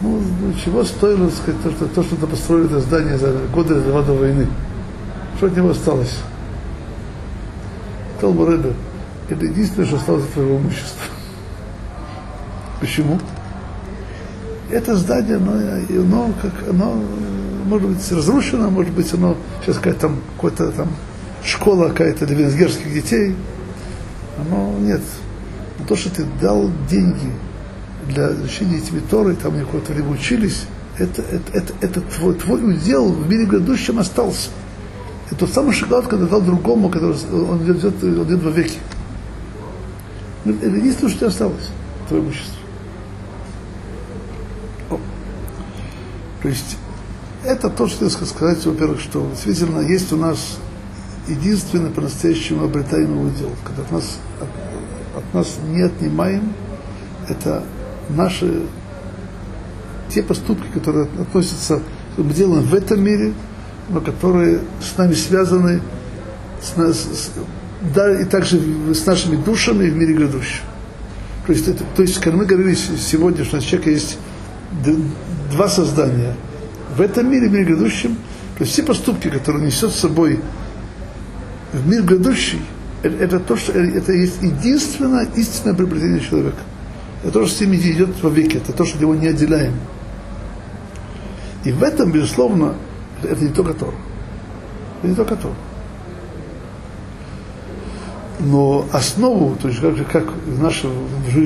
[0.00, 3.80] ну, ну, чего стоило, так сказать, то, что, то, что построили это здание за годы
[3.80, 4.46] до, до войны.
[5.36, 6.18] Что от него осталось?
[8.18, 8.74] Сказал Ребе,
[9.28, 11.11] это единственное, что осталось от твоего имущества.
[12.82, 13.20] Почему?
[14.68, 17.00] Это здание, оно, оно, как, оно
[17.64, 20.88] может быть разрушено, может быть, оно сейчас какая-то там, какая-то там
[21.44, 23.36] школа какая-то для венгерских детей.
[24.36, 25.00] Оно нет.
[25.78, 27.30] Но то, что ты дал деньги
[28.08, 30.64] для изучения этими Торы, там они какое-то время учились,
[30.98, 34.50] это, это, это, это твой, твой удел в мире грядущем остался.
[35.30, 38.78] Это тот самый шоколад, который дал другому, который он идет, он идет во веки.
[40.44, 41.68] Это единственное, что осталось,
[42.08, 42.61] твое имущество.
[46.42, 46.76] То есть
[47.44, 50.58] это то, что я сказать, во-первых, что действительно есть у нас
[51.28, 56.52] единственный по-настоящему обретаемый удел, когда от нас, от, от нас не отнимаем,
[57.28, 57.62] это
[58.08, 58.62] наши
[60.08, 61.80] те поступки, которые относятся,
[62.16, 63.32] мы делаем в этом мире,
[63.88, 65.80] но которые с нами связаны,
[66.60, 67.30] с, с,
[67.94, 68.60] да, и также
[68.92, 70.64] с нашими душами в мире грядущем.
[71.46, 74.18] То есть, это, то есть, когда мы говорили сегодня, что у человека есть
[75.50, 76.34] два создания
[76.96, 78.16] в этом мире, в мире грядущем,
[78.56, 80.40] то есть все поступки, которые несет с собой
[81.72, 82.60] в мир грядущий,
[83.02, 86.58] это то, что это есть единственное истинное приобретение человека.
[87.22, 89.74] Это то, что с ними идет во веки, это то, что его не отделяем.
[91.64, 92.74] И в этом, безусловно,
[93.22, 93.94] это не только Тор.
[94.98, 95.52] Это не только Тор.
[98.44, 100.90] Но основу, то есть как, как в нашей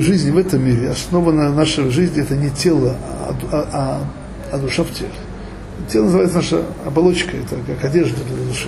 [0.01, 4.01] жизни в этом мире, основа на нашей жизни это не тело, а, а, а,
[4.51, 5.11] а душа в теле.
[5.91, 8.67] Тело называется наша оболочка, это как одежда для души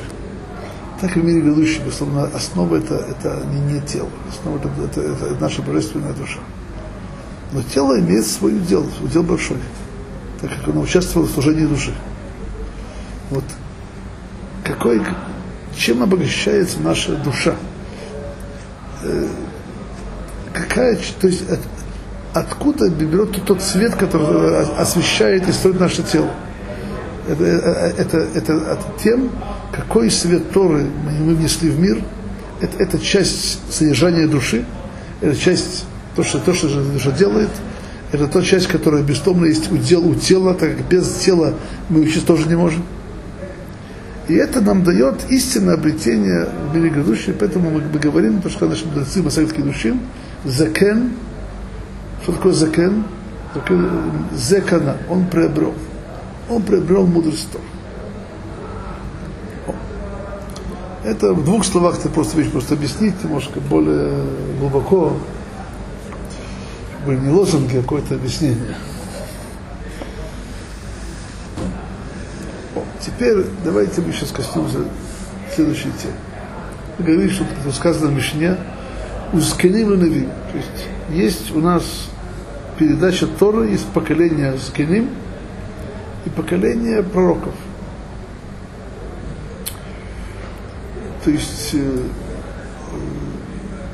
[1.02, 5.02] так и в мире грядущем, безусловно, основа это, это не, не тело, основа это, это,
[5.02, 6.40] это, наша божественная душа.
[7.52, 9.58] Но тело имеет свой удел, удел большой,
[10.42, 11.94] так как оно участвовало в служении души.
[13.30, 13.46] Вот
[14.64, 15.02] какой,
[15.76, 17.56] чем обогащается наша душа?
[19.04, 19.28] Э,
[20.54, 21.60] какая, то есть от,
[22.34, 26.30] откуда берет тот свет, который освещает и строит наше тело?
[27.28, 29.30] Это, это, это, это тем,
[29.72, 30.88] какой свет Торы
[31.26, 32.02] мы внесли в мир,
[32.60, 34.66] это, это часть содержания души,
[35.22, 35.86] это часть,
[36.16, 37.50] то, что, то, что душа делает,
[38.12, 41.54] это та часть, которая бесстомно есть у, дел, у тела, так как без тела
[41.90, 42.84] мы учиться тоже не можем.
[44.30, 47.04] И это нам дает истинное обретение в мире
[47.38, 50.02] поэтому мы, мы говорим, то, что наши мудрецы Масаидские душим,
[50.46, 51.14] закен,
[52.22, 53.06] что такое закен?
[54.32, 55.74] Зекана, он приобрел.
[56.48, 57.50] Он приобрел мудрость.
[61.04, 64.14] Это в двух словах ты просто вещь просто объяснить, немножко более
[64.60, 65.14] глубоко,
[67.02, 68.76] чтобы не лозунги, а какое-то объяснение.
[73.20, 74.78] Теперь давайте мы сейчас коснемся
[75.54, 76.16] следующей темы.
[76.98, 78.56] Мы говорим, что это сказано в Мишне,
[79.34, 80.28] узкеним и нави.
[80.52, 81.84] То есть есть у нас
[82.78, 85.10] передача Торы из поколения Скиним
[86.26, 87.54] и поколения пророков–
[91.24, 92.04] То есть, э,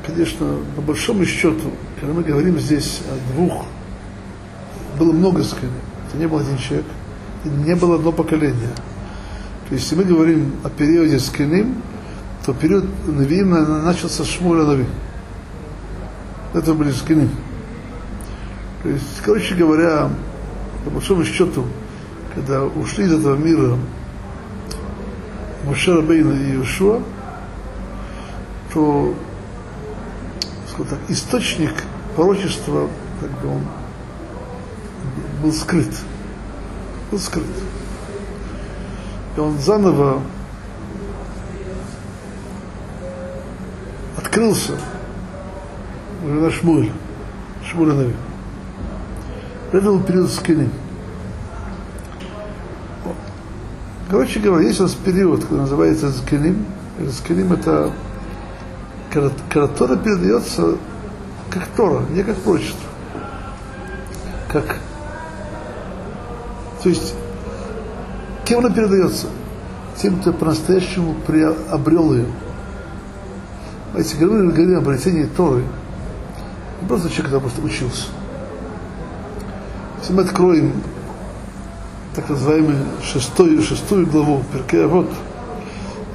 [0.06, 3.66] конечно, по большому счету, когда мы говорим здесь о двух,
[4.96, 5.72] было много скорее,
[6.08, 6.86] это не был один человек,
[7.44, 8.70] не было одно поколение.
[9.68, 11.82] То есть, если мы говорим о периоде скиним,
[12.44, 13.50] то период Навиим
[13.84, 14.86] начался с Шмуля Нави.
[16.54, 17.30] Это были скиним.
[18.82, 20.08] То есть, короче говоря,
[20.84, 21.64] по большому счету,
[22.34, 23.76] когда ушли из этого мира
[25.64, 27.02] Мушер Бейна и Иешуа,
[28.70, 29.14] скажем
[30.90, 31.72] так, источник
[32.14, 32.88] пророчества
[33.20, 33.62] как бы он
[35.42, 35.92] был скрыт.
[37.10, 37.46] Был скрыт.
[39.36, 40.22] И он заново
[44.16, 44.72] открылся
[46.24, 46.90] уже на Шмуль,
[47.74, 48.14] Нави.
[49.72, 50.70] Это был период скины.
[54.08, 56.64] Короче говоря, есть у нас период, который называется Зкелим.
[57.00, 57.92] Зкелим это
[59.10, 60.76] когда Тора передается
[61.50, 62.88] как Тора, не как прочество.
[64.48, 64.76] Как
[66.86, 67.16] то есть,
[68.46, 69.26] кем она передается?
[69.96, 72.26] Тем, кто по-настоящему приобрел ее.
[73.96, 75.64] Если говорим, говорим о обретении Торы,
[76.80, 78.04] не просто человек, который просто учился.
[80.00, 80.72] Если мы откроем
[82.14, 85.10] так называемую шестую, шестую главу Перкея вот,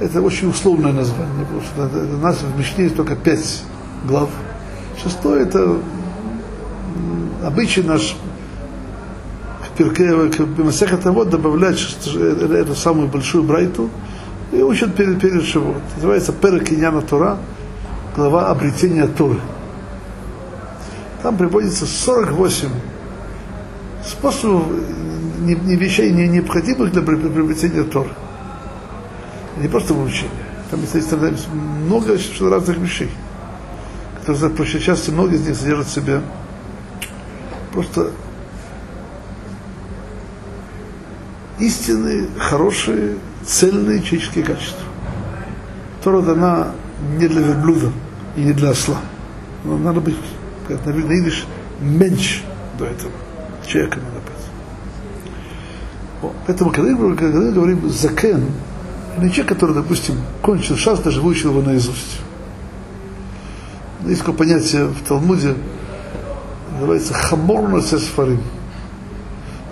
[0.00, 3.62] это очень условное название, потому что у нас в Мишне есть только пять
[4.04, 4.30] глав.
[5.02, 5.76] Шестое это
[7.44, 8.16] обычай наш
[10.58, 13.90] Масехат вот добавлять эту самую большую брайту
[14.52, 15.82] и учат перед, перед Шивот.
[15.96, 17.38] Называется Перек Иньяна Тора,
[18.14, 19.40] глава обретения Торы.
[21.22, 22.68] Там приводится 48
[24.04, 24.66] способов
[25.40, 28.10] не, не вещей, не необходимых для приобретения Торы.
[29.58, 30.30] Не просто выучение.
[30.70, 33.10] Там есть много разных вещей,
[34.24, 36.22] которые часто многие из них содержат в себе
[37.72, 38.10] просто
[41.62, 44.84] истинные, хорошие, цельные человеческие качества.
[46.02, 46.72] Тора дана
[47.18, 47.92] не для верблюда
[48.36, 48.98] и не для осла.
[49.64, 50.16] Но надо быть,
[50.66, 51.46] как на идиш,
[51.80, 52.42] меньше
[52.78, 53.12] до этого.
[53.66, 54.32] Человека надо быть.
[56.46, 58.44] Поэтому, когда, когда мы говорим закен,
[59.18, 62.20] не человек, который, допустим, кончил шас, даже выучил его наизусть.
[64.04, 65.54] Есть такое понятие в Талмуде,
[66.72, 68.40] называется хаморно сесфарим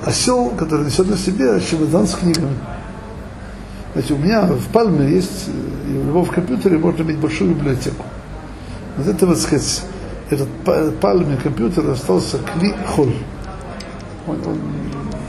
[0.04, 2.56] осел, который несет на себе чемодан с книгами.
[3.92, 5.48] Знаете, у меня в Пальме есть,
[5.88, 8.04] и у него в компьютере можно иметь большую библиотеку.
[8.96, 9.82] Вот это, вот сказать,
[10.30, 10.48] этот
[11.00, 13.14] Пальме компьютер остался кли холь.
[14.26, 14.58] Он, он,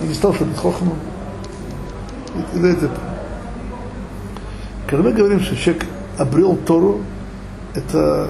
[0.02, 0.96] он не стал быть хохмом.
[2.56, 2.90] Это,
[4.88, 5.86] когда мы говорим, что человек
[6.18, 7.02] обрел Тору,
[7.74, 8.30] это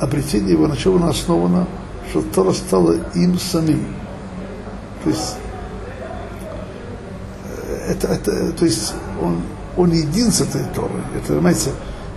[0.00, 1.66] обретение его, на чем оно основано,
[2.10, 3.84] что Тора стала им самим.
[5.04, 5.36] То есть
[7.88, 9.40] это, это, то есть он,
[9.76, 11.00] он един с этой Торой.
[11.16, 11.70] Это, понимаете,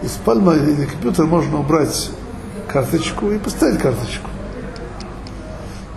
[0.03, 2.11] из пальма или компьютера можно убрать
[2.67, 4.29] карточку и поставить карточку.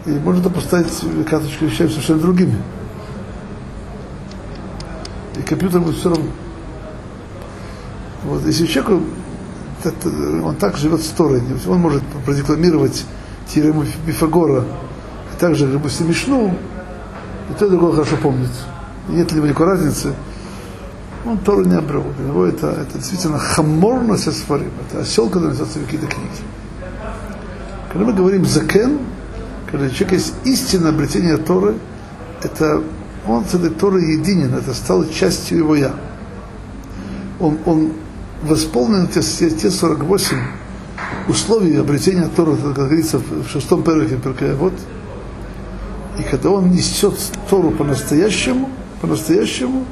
[0.06, 0.92] И можно поставить
[1.28, 2.56] карточку вещами совершенно другими.
[5.36, 6.30] И компьютер будет все равно.
[8.24, 9.02] Вот, если человек,
[10.44, 13.04] он так живет с Торой, он может продекламировать
[13.48, 14.64] теорему Пифагора,
[15.38, 16.54] также, допустим, Мишну,
[17.50, 18.50] и то и другое хорошо помнит
[19.08, 20.14] нет ли великой разницы,
[21.24, 22.04] он Тору не обрел.
[22.18, 26.30] Для него это, это действительно хаморно сесфарим, это осел, который несется какие-то книги.
[27.92, 28.98] Когда мы говорим закен,
[29.70, 31.76] когда человек есть истинное обретение Торы,
[32.42, 32.82] это
[33.26, 35.94] он с этой Торой единен, это стало частью его я.
[37.40, 37.92] Он, он
[38.42, 40.36] восполнен те, те 48
[41.28, 44.18] условий обретения Торы, как говорится в шестом переке
[44.54, 44.74] вот.
[46.18, 47.14] И когда он несет
[47.48, 48.68] Тору по-настоящему,
[49.04, 49.84] по-настоящему,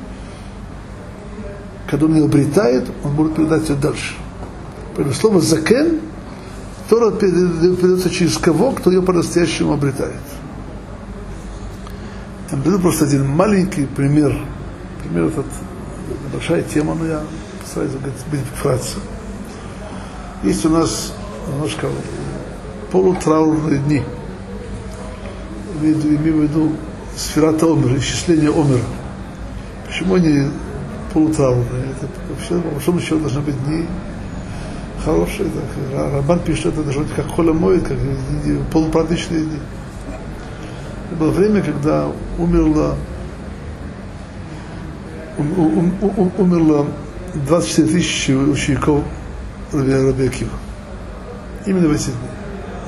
[1.86, 4.14] когда он ее обретает, он может передать ее дальше.
[4.96, 6.00] Поэтому слово «закен»
[6.88, 10.14] Тора передается через кого, кто ее по-настоящему обретает.
[12.50, 14.38] Я приведу просто один маленький пример.
[15.02, 15.46] Пример этот,
[16.32, 17.20] большая тема, но я
[17.60, 17.92] постараюсь
[18.30, 18.96] быть вкратце.
[20.42, 21.12] Есть у нас
[21.50, 21.88] немножко
[22.90, 24.02] полутраурные дни.
[25.80, 26.72] Имею в виду
[27.16, 28.84] сферата Омера, исчисление Омера.
[29.92, 30.48] Почему они
[31.12, 31.84] полутравные?
[31.90, 33.86] Это вообще, по большому счету, должны быть дни
[35.04, 35.50] хорошие.
[35.50, 36.14] Так.
[36.14, 37.98] Рабан пишет, это должно быть как холя моет, как
[38.72, 39.58] полупраздничные дни.
[41.10, 42.96] Это было время, когда умерло,
[45.36, 46.86] ум, ум, ум, умерло
[47.34, 49.04] 24 тысячи учеников
[49.74, 50.52] Раби, Раби Акива.
[51.66, 52.16] Именно в эти дни.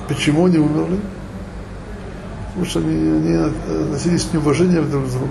[0.08, 0.98] Почему они умерли?
[2.48, 5.28] Потому что они, они относились с неуважением друг к другу.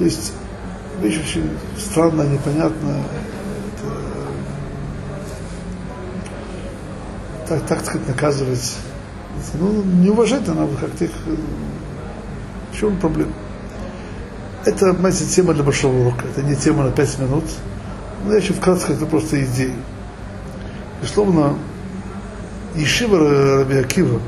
[0.00, 0.32] То есть
[1.02, 3.02] вещь очень странная, непонятная.
[7.44, 8.78] Это, так, так сказать, наказывать.
[9.58, 11.10] Ну, неуважительно надо как-то их...
[12.72, 13.30] В чем проблема?
[14.64, 16.24] Это, понимаете, тема для большого урока.
[16.34, 17.44] Это не тема на пять минут.
[18.24, 19.74] Но я еще вкратце это просто идеи.
[21.02, 21.58] Безусловно,
[22.74, 24.18] Ешива Раби Акива,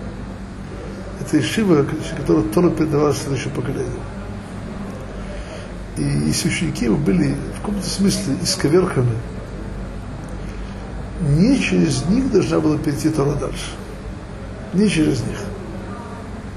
[1.18, 4.11] это Ешива, которая Тора передавалась следующему поколению.
[5.96, 9.14] И ученики его были в каком-то смысле исковерканы,
[11.22, 13.70] не через них должна была перейти Тора дальше.
[14.72, 15.38] Не через них.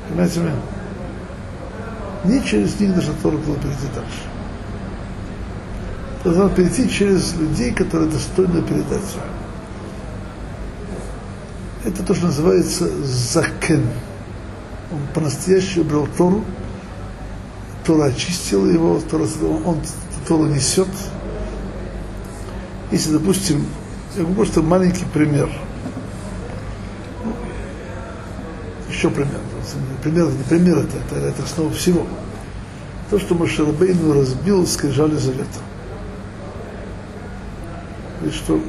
[0.07, 0.55] Понимаете меня?
[2.23, 4.21] Не через них даже Тора было перейти дальше.
[6.23, 9.15] Должна перейти через людей, которые достойны передать
[11.83, 13.85] Это то, что называется закен.
[14.91, 16.43] Он по-настоящему брал Тору,
[17.85, 19.27] Тора очистила его, Тора,
[19.65, 19.79] он
[20.27, 20.87] Тору несет.
[22.91, 23.65] Если, допустим,
[24.15, 25.49] я говорю, просто маленький пример.
[28.89, 29.39] Еще пример.
[30.01, 32.07] Пример, не пример, это, это, это основа всего.
[33.09, 35.59] То, что Машарабейну разбил скрижали завета.
[38.23, 38.59] И что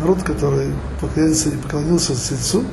[0.00, 2.64] народ, который поклонился, поклонился Тельцу,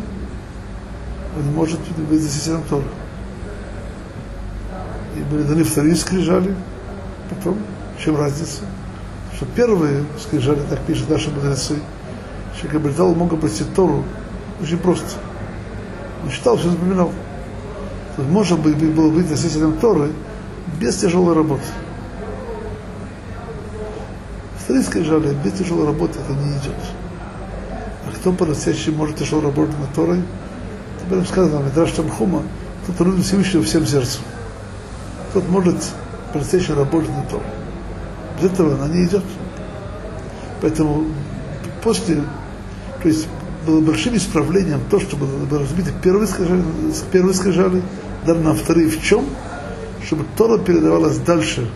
[1.35, 2.85] он не может быть засеченным Тором
[5.15, 6.55] и были даны вторые скрижали,
[7.29, 7.57] потом,
[8.03, 8.61] чем разница?
[9.35, 11.75] Что первые скрижали, так пишут наши мудрецы,
[12.55, 14.03] человек обретал, мог обрести Тору
[14.61, 15.17] очень просто.
[16.23, 17.11] Он читал, все запоминал.
[18.15, 20.11] То есть можно было быть носителем Торы
[20.79, 21.63] без тяжелой работы.
[24.59, 26.75] Вторые скрижали, без тяжелой работы это не идет.
[28.07, 30.21] А кто по-настоящему может тяжело работать на Торой?
[31.01, 32.43] Теперь сказано, Медраш Танхума,
[32.83, 34.21] кто-то любит Всевышнего всем сердцем
[35.33, 35.75] тот может
[36.31, 37.41] по-настоящему работать на том.
[38.39, 39.23] Без этого она не идет.
[40.61, 41.05] Поэтому
[41.83, 42.23] после,
[43.01, 43.27] то есть
[43.65, 46.63] было большим исправлением то, что было, разбито первые скажали,
[47.11, 47.81] первые скажали,
[48.25, 49.25] дали нам вторые в чем?
[50.05, 51.69] Чтобы Тора передавалась дальше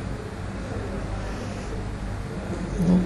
[2.87, 2.99] ну,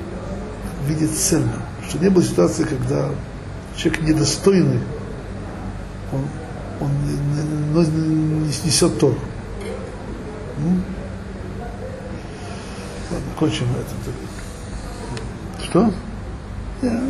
[0.84, 1.62] в виде цельно.
[1.88, 3.10] Что не было ситуации, когда
[3.76, 4.80] человек недостойный,
[6.12, 6.22] он,
[6.80, 7.88] он не, не,
[8.42, 9.18] не несет Тору.
[13.12, 15.66] Ладно, кончим это.
[15.66, 15.94] Что?
[16.82, 17.02] Я...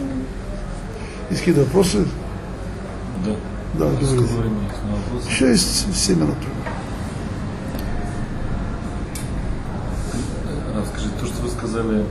[1.30, 2.08] Есть какие-то вопросы?
[3.26, 3.36] Да.
[3.74, 3.86] Да.
[5.30, 6.38] Еще есть 7 минут.
[10.76, 12.06] Расскажите, то, что вы сказали,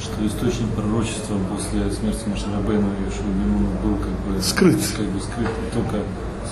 [0.00, 5.48] что источник пророчества после смерти Машарабейна и Шубину был как бы скрыт, как бы скрыт
[5.72, 6.02] только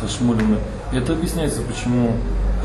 [0.01, 0.59] со Шмулина.
[0.93, 2.17] Это объясняется, почему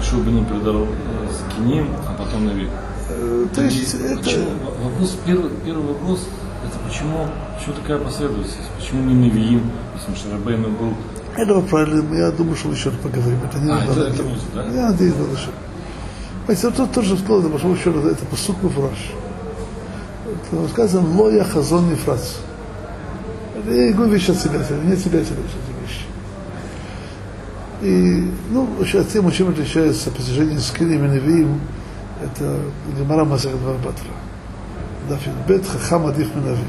[0.03, 0.87] Шубину передал э,
[1.31, 2.69] Скиним, а потом Нави.
[3.09, 4.17] Э, то есть это...
[4.17, 4.49] Почему,
[4.83, 6.27] вопрос, первый, первый вопрос,
[6.65, 7.27] это почему,
[7.57, 8.57] почему такая последовательность?
[8.77, 10.93] Почему не Навиим, если Машарабейна был
[11.37, 13.39] это правильно, я думаю, что мы еще поговорим.
[13.43, 13.91] Это не а, надо.
[13.91, 14.63] Это, это будет, да?
[14.63, 15.49] Я надеюсь, надо еще.
[16.47, 19.11] Понимаете, тут тоже сказал, это пошел еще раз, это посуд муфраж.
[20.71, 22.35] Сказано, лоя хазон нефрац.
[23.67, 25.39] Я говорю вещи от себя, не от себя, от себя.
[27.81, 31.59] И, ну, сейчас тем, чем отличается постижение с Кирим и Невиим,
[32.23, 32.57] это
[32.97, 34.05] Гемара Масахат Варбатра.
[35.09, 36.63] Дафин Бет Хахам Адиф Минави.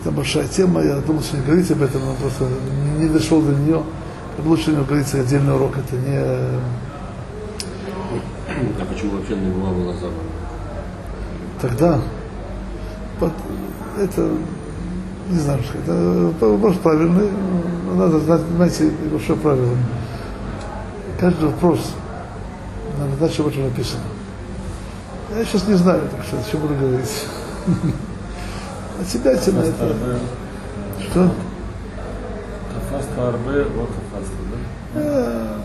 [0.00, 2.46] Это большая тема, я думал, не говорить об этом, но просто
[2.98, 3.82] не дошел до нее.
[4.44, 6.18] Лучше не говорится отдельный урок, это не...
[8.80, 10.14] А почему вообще не была была забрана?
[11.60, 12.00] Тогда
[13.18, 13.32] под,
[13.98, 14.30] это
[15.28, 17.28] не знаю, что это вопрос правильный,
[17.94, 19.76] надо знать, знаете, что правило.
[21.18, 21.92] Каждый вопрос,
[22.98, 24.02] надо знать, что в этом написано.
[25.36, 27.26] Я сейчас не знаю, так что, о чем буду говорить.
[29.00, 29.96] От себя на это.
[31.10, 31.30] Что?
[32.74, 34.36] Тафаста арбе, вот тафаста,
[34.94, 35.56] да?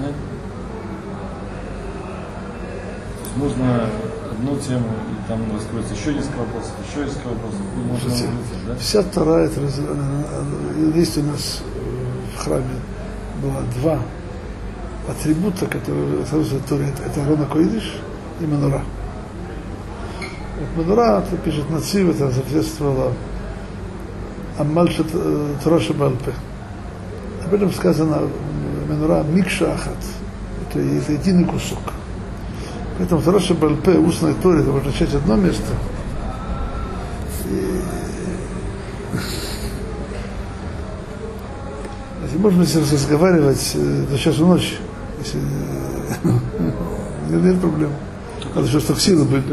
[0.00, 0.14] Нет?
[3.36, 3.88] Можно
[4.30, 4.88] одну тему,
[5.32, 7.60] там раскроется еще несколько вопросов, еще несколько вопросов.
[7.88, 8.76] Можно Слушайте, улице, да?
[8.76, 9.02] Вся
[9.40, 12.76] это, раз- э, есть у нас э, в храме
[13.42, 13.98] было два
[15.08, 16.92] атрибута, которые соответствуют Торе.
[17.06, 17.94] Это, Рона Койдиш
[18.40, 18.82] и Манура.
[20.76, 23.12] Вот Манура, это пишет Нацив, это соответствовало
[24.58, 25.04] Аммальша
[25.64, 26.32] Троша Балпе.
[27.44, 29.96] Об этом сказано э, Манура Микша Ахат.
[30.68, 31.78] Это единый кусок.
[32.98, 35.72] Поэтому Троша Балпе, устная Торе, это можно начать одно место,
[42.22, 44.76] Если можно здесь разговаривать э, до часу ночи,
[45.18, 45.38] если,
[47.30, 47.90] нет, нет проблем.
[48.54, 49.44] Надо что так силы быть.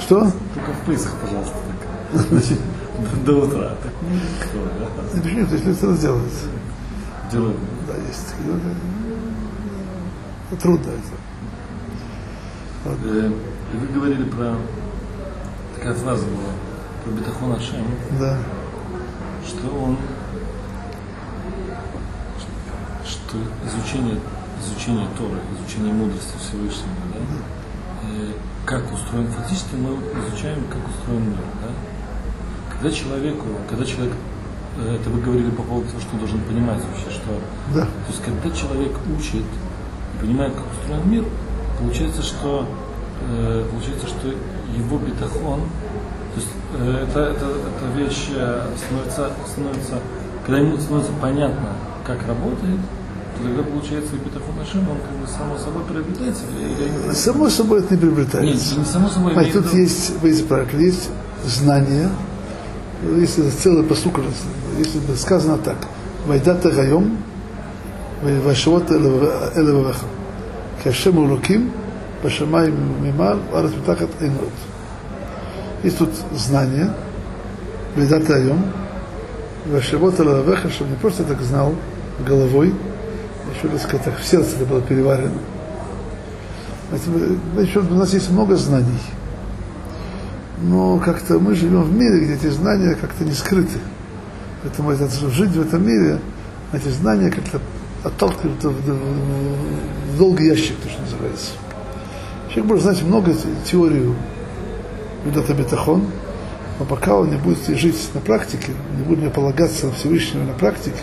[0.00, 0.20] Что?
[0.54, 1.56] Только в Пысах, пожалуйста,
[3.26, 3.76] до утра.
[3.82, 3.92] Так,
[4.40, 5.16] кто, да?
[5.16, 6.32] Напиши, если это сделать.
[7.30, 7.56] Делают.
[7.86, 8.34] Да, есть.
[10.50, 11.35] ну, Трудно это.
[13.04, 13.30] Э,
[13.74, 14.56] Вы говорили про...
[15.76, 16.52] Такая фраза была.
[17.04, 17.84] Про Бетахон Ашем.
[18.18, 18.38] Да.
[19.46, 19.96] что он
[23.04, 24.18] что изучение
[24.60, 27.20] изучение Торы, изучение мудрости Всевышнего, да,
[28.08, 28.32] э,
[28.64, 29.96] как устроен, фактически мы
[30.28, 31.68] изучаем, как устроен мир, да.
[32.72, 34.14] Когда человеку, когда человек,
[34.78, 37.38] э, это вы говорили по поводу того, что он должен понимать вообще, что,
[37.74, 37.82] Да.
[37.82, 39.44] то есть когда человек учит
[40.20, 41.24] понимая, как устроен мир,
[41.78, 42.66] получается, что
[43.30, 44.28] э, получается, что
[44.76, 45.60] его бетахон,
[46.34, 46.48] то есть
[46.78, 49.94] э, это, это, эта вещь э, становится, становится,
[50.44, 51.68] когда ему становится понятно,
[52.06, 52.80] как работает,
[53.36, 56.44] то тогда получается и бетахон Ашем, он как бы само собой приобретается.
[56.58, 58.74] Или, Само собой это не приобретается.
[58.74, 59.34] Нет, не само собой.
[59.34, 61.10] В тут виду- есть, правильно, есть
[61.44, 62.08] знание,
[63.18, 64.20] если целый посук,
[64.78, 65.76] если бы сказано так,
[66.26, 67.18] «Вайдата гайом,
[70.86, 71.72] вайшавот элеваваха, кашем улуким,
[72.22, 74.52] пашамай мимал, арат митахат эйнот».
[75.82, 76.90] Есть тут знание,
[77.96, 78.64] «Вайдата гайом,
[79.66, 81.74] вайшавот элеваваха», чтобы не просто так знал
[82.26, 82.74] головой,
[83.54, 85.38] еще, так сказать, так в сердце это было переварено.
[87.58, 89.00] Еще- у нас есть много знаний
[90.62, 93.78] но как-то мы живем в мире, где эти знания как-то не скрыты.
[94.62, 96.18] Поэтому это, жить в этом мире,
[96.72, 97.60] эти знания как-то
[98.06, 101.50] отталкивают в, в- в долгий ящик, то, что называется.
[102.48, 104.14] Человек может знать много те- теорию
[105.24, 106.04] Ведата Бетахон,
[106.78, 110.52] но пока он не будет жить на практике, не будет не полагаться на Всевышнего на
[110.52, 111.02] практике,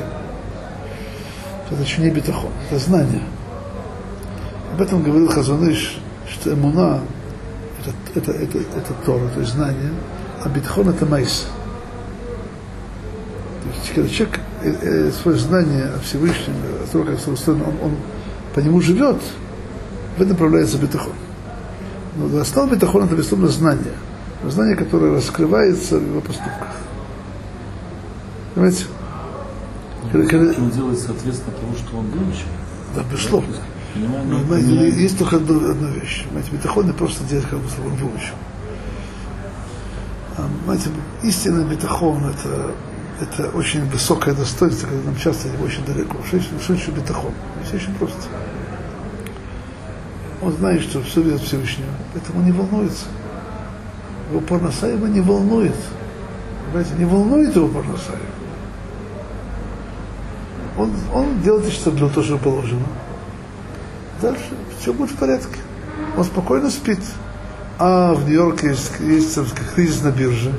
[1.67, 3.21] то это еще не Бетахон, это знание.
[4.73, 5.99] Об этом говорил Хазуныш,
[6.29, 7.01] что эмуна
[8.15, 9.91] это, это, это, это Тора, то есть знание,
[10.41, 11.47] а битхон это майс.
[13.63, 14.39] То есть, когда человек
[15.21, 16.53] свое знание о Всевышнем,
[16.83, 17.95] о том, как все устроено, он, он
[18.53, 19.17] по нему живет,
[20.17, 21.13] в это направляется битахон.
[22.15, 23.93] Но достал битахон это безусловно знание.
[24.47, 26.67] Знание, которое раскрывается в его поступках.
[28.53, 28.85] Понимаете?
[30.11, 32.47] Когда- когда- Он делает соответственно того, что он выучил.
[32.95, 33.55] Да, безусловно.
[33.93, 35.01] Понимание, Но, знаете, понимание.
[35.03, 36.25] есть только одна, одна вещь.
[36.31, 38.33] Знаете, бетахон не просто делать, как бы он выучил.
[40.37, 40.89] А, знаете,
[41.23, 42.71] истинный бетахон это,
[43.23, 46.17] это очень высокое достоинство, когда нам часто его очень далеко.
[46.25, 47.31] Что еще, бетахон?
[47.65, 48.21] Все очень просто.
[50.41, 53.05] Он знает, что все видит Всевышнего, поэтому не волнуется.
[54.29, 55.75] Его парноса не волнует.
[56.65, 58.11] Понимаете, не волнует его парноса.
[60.77, 62.85] Он, он делает, что для того, что положено
[64.23, 64.43] дальше
[64.79, 65.59] все будет в порядке.
[66.17, 66.99] Он спокойно спит.
[67.77, 69.37] А в Нью-Йорке есть, есть
[69.75, 70.51] кризис на бирже.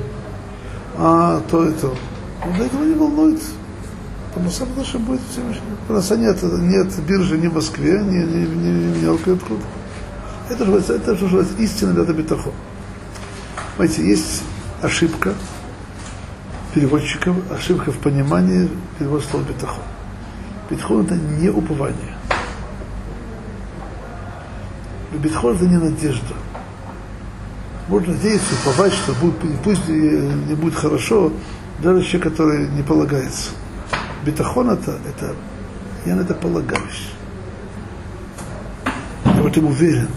[0.97, 1.95] А то и то.
[2.45, 3.41] Он для этого не волнует.
[4.33, 5.61] Парноса наша будет Всевышний.
[5.87, 9.63] Парноса нет, нет биржи ни в Москве, ни, ни, ни, ни Нью-Йорке откуда.
[10.49, 12.53] Это же это называется истинный это бетахон.
[13.77, 14.43] Понимаете, есть
[14.81, 15.33] ошибка
[16.73, 18.69] переводчиков, ошибка в понимании
[18.99, 19.83] перевода слова бетахон.
[20.69, 22.15] Бетахон это не упование.
[25.13, 26.33] Бетхон это не надежда.
[27.87, 31.31] Можно надеяться, уповать, что будет, пусть не будет хорошо,
[31.81, 33.51] даже человек, который не полагается.
[34.25, 35.35] Бетахон это, это
[36.05, 37.09] я на это полагаюсь.
[39.25, 40.09] Я в этом уверен.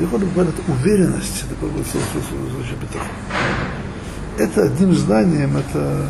[0.00, 1.66] Бетахон это уверенность, это
[2.50, 3.08] звучит бетахон.
[4.36, 6.06] Это одним знанием, это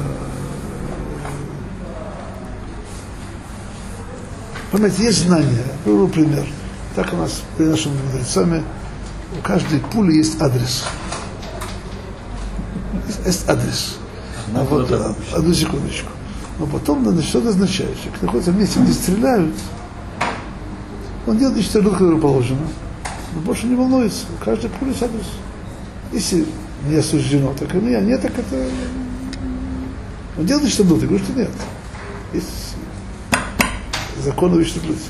[4.74, 5.62] Понимаете, есть знания.
[5.84, 6.44] Приведу пример.
[6.96, 8.60] Так у нас при нашими мудрецами
[9.38, 10.82] у каждой пули есть адрес.
[13.24, 13.96] Есть, адрес.
[14.54, 14.90] А вот,
[15.34, 16.10] одну секундочку.
[16.58, 17.96] Но потом, значит, что это означает?
[17.96, 19.54] Человек находится в месте, где стреляют.
[21.26, 22.66] Он делает нечто, которое положено.
[23.34, 24.26] Но больше не волнуется.
[24.44, 25.26] Пули есть адрес.
[26.12, 26.46] Если
[26.86, 28.00] не осуждено, так и меня.
[28.00, 28.68] Нет, так это...
[30.36, 31.50] Он делает что нужно, я говорю, что нет.
[32.32, 32.76] Есть
[34.22, 35.00] закон о вечном люди.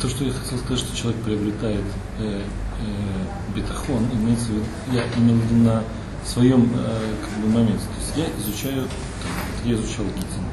[0.00, 1.84] То, что я хотел сказать, что человек приобретает
[2.20, 2.42] э,
[2.80, 5.82] э, бетахон, имеется в виду, я имел в виду на
[6.26, 7.84] своем э, как бы, моменте.
[7.84, 8.90] То есть я изучаю, вот
[9.64, 10.44] я изучал Гитин,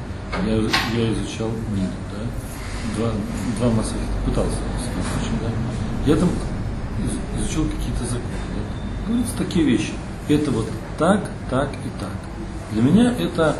[0.46, 3.12] я, я изучал Ниду, да, два,
[3.58, 6.10] два массовых пытался, в случае, да.
[6.10, 8.22] Я там из- изучил какие-то законы.
[8.54, 9.06] Да.
[9.08, 9.92] Говорится такие вещи.
[10.28, 10.66] Это вот
[10.98, 12.10] так, так и так.
[12.72, 13.56] Для меня это,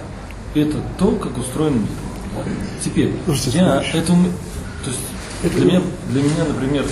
[0.55, 1.89] это то, как устроен мир.
[2.35, 2.43] да.
[2.83, 3.65] Теперь, Слушайте, я
[4.23, 4.33] ми-
[4.85, 6.85] то есть для меня, для меня, например,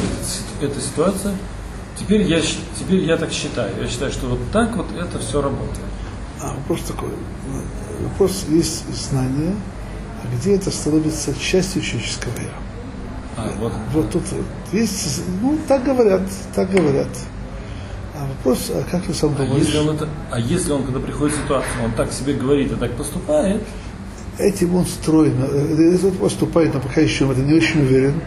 [0.61, 1.35] эта ситуация,
[1.99, 3.70] теперь я, теперь я так считаю.
[3.80, 5.86] Я считаю, что вот так вот это все работает.
[6.42, 7.11] А, вопрос такой.
[8.03, 9.55] Вопрос есть знание,
[10.22, 12.49] а где это становится частью человеческого я.
[13.36, 14.22] А, вот, Вот тут
[14.72, 16.22] есть, ну, так говорят,
[16.55, 17.09] так говорят.
[18.16, 19.64] А вопрос, а как ты сам а думаешь?
[19.64, 22.92] если он это, а если он, когда приходит ситуация, он так себе говорит и так
[22.92, 23.61] поступает,
[24.38, 28.20] Этим он строен, э, это поступает, но пока еще в это не очень уверен,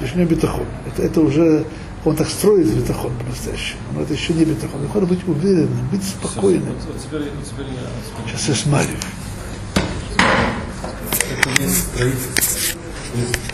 [0.00, 0.64] лишь не бетахон.
[0.86, 1.64] Это, это уже,
[2.04, 4.80] он так строит бетахон по-настоящему, но это еще не бетахон.
[4.94, 6.74] Надо быть уверенным, быть спокойным.
[8.26, 8.96] Сейчас я смотрю.
[11.30, 13.49] Это не строительство.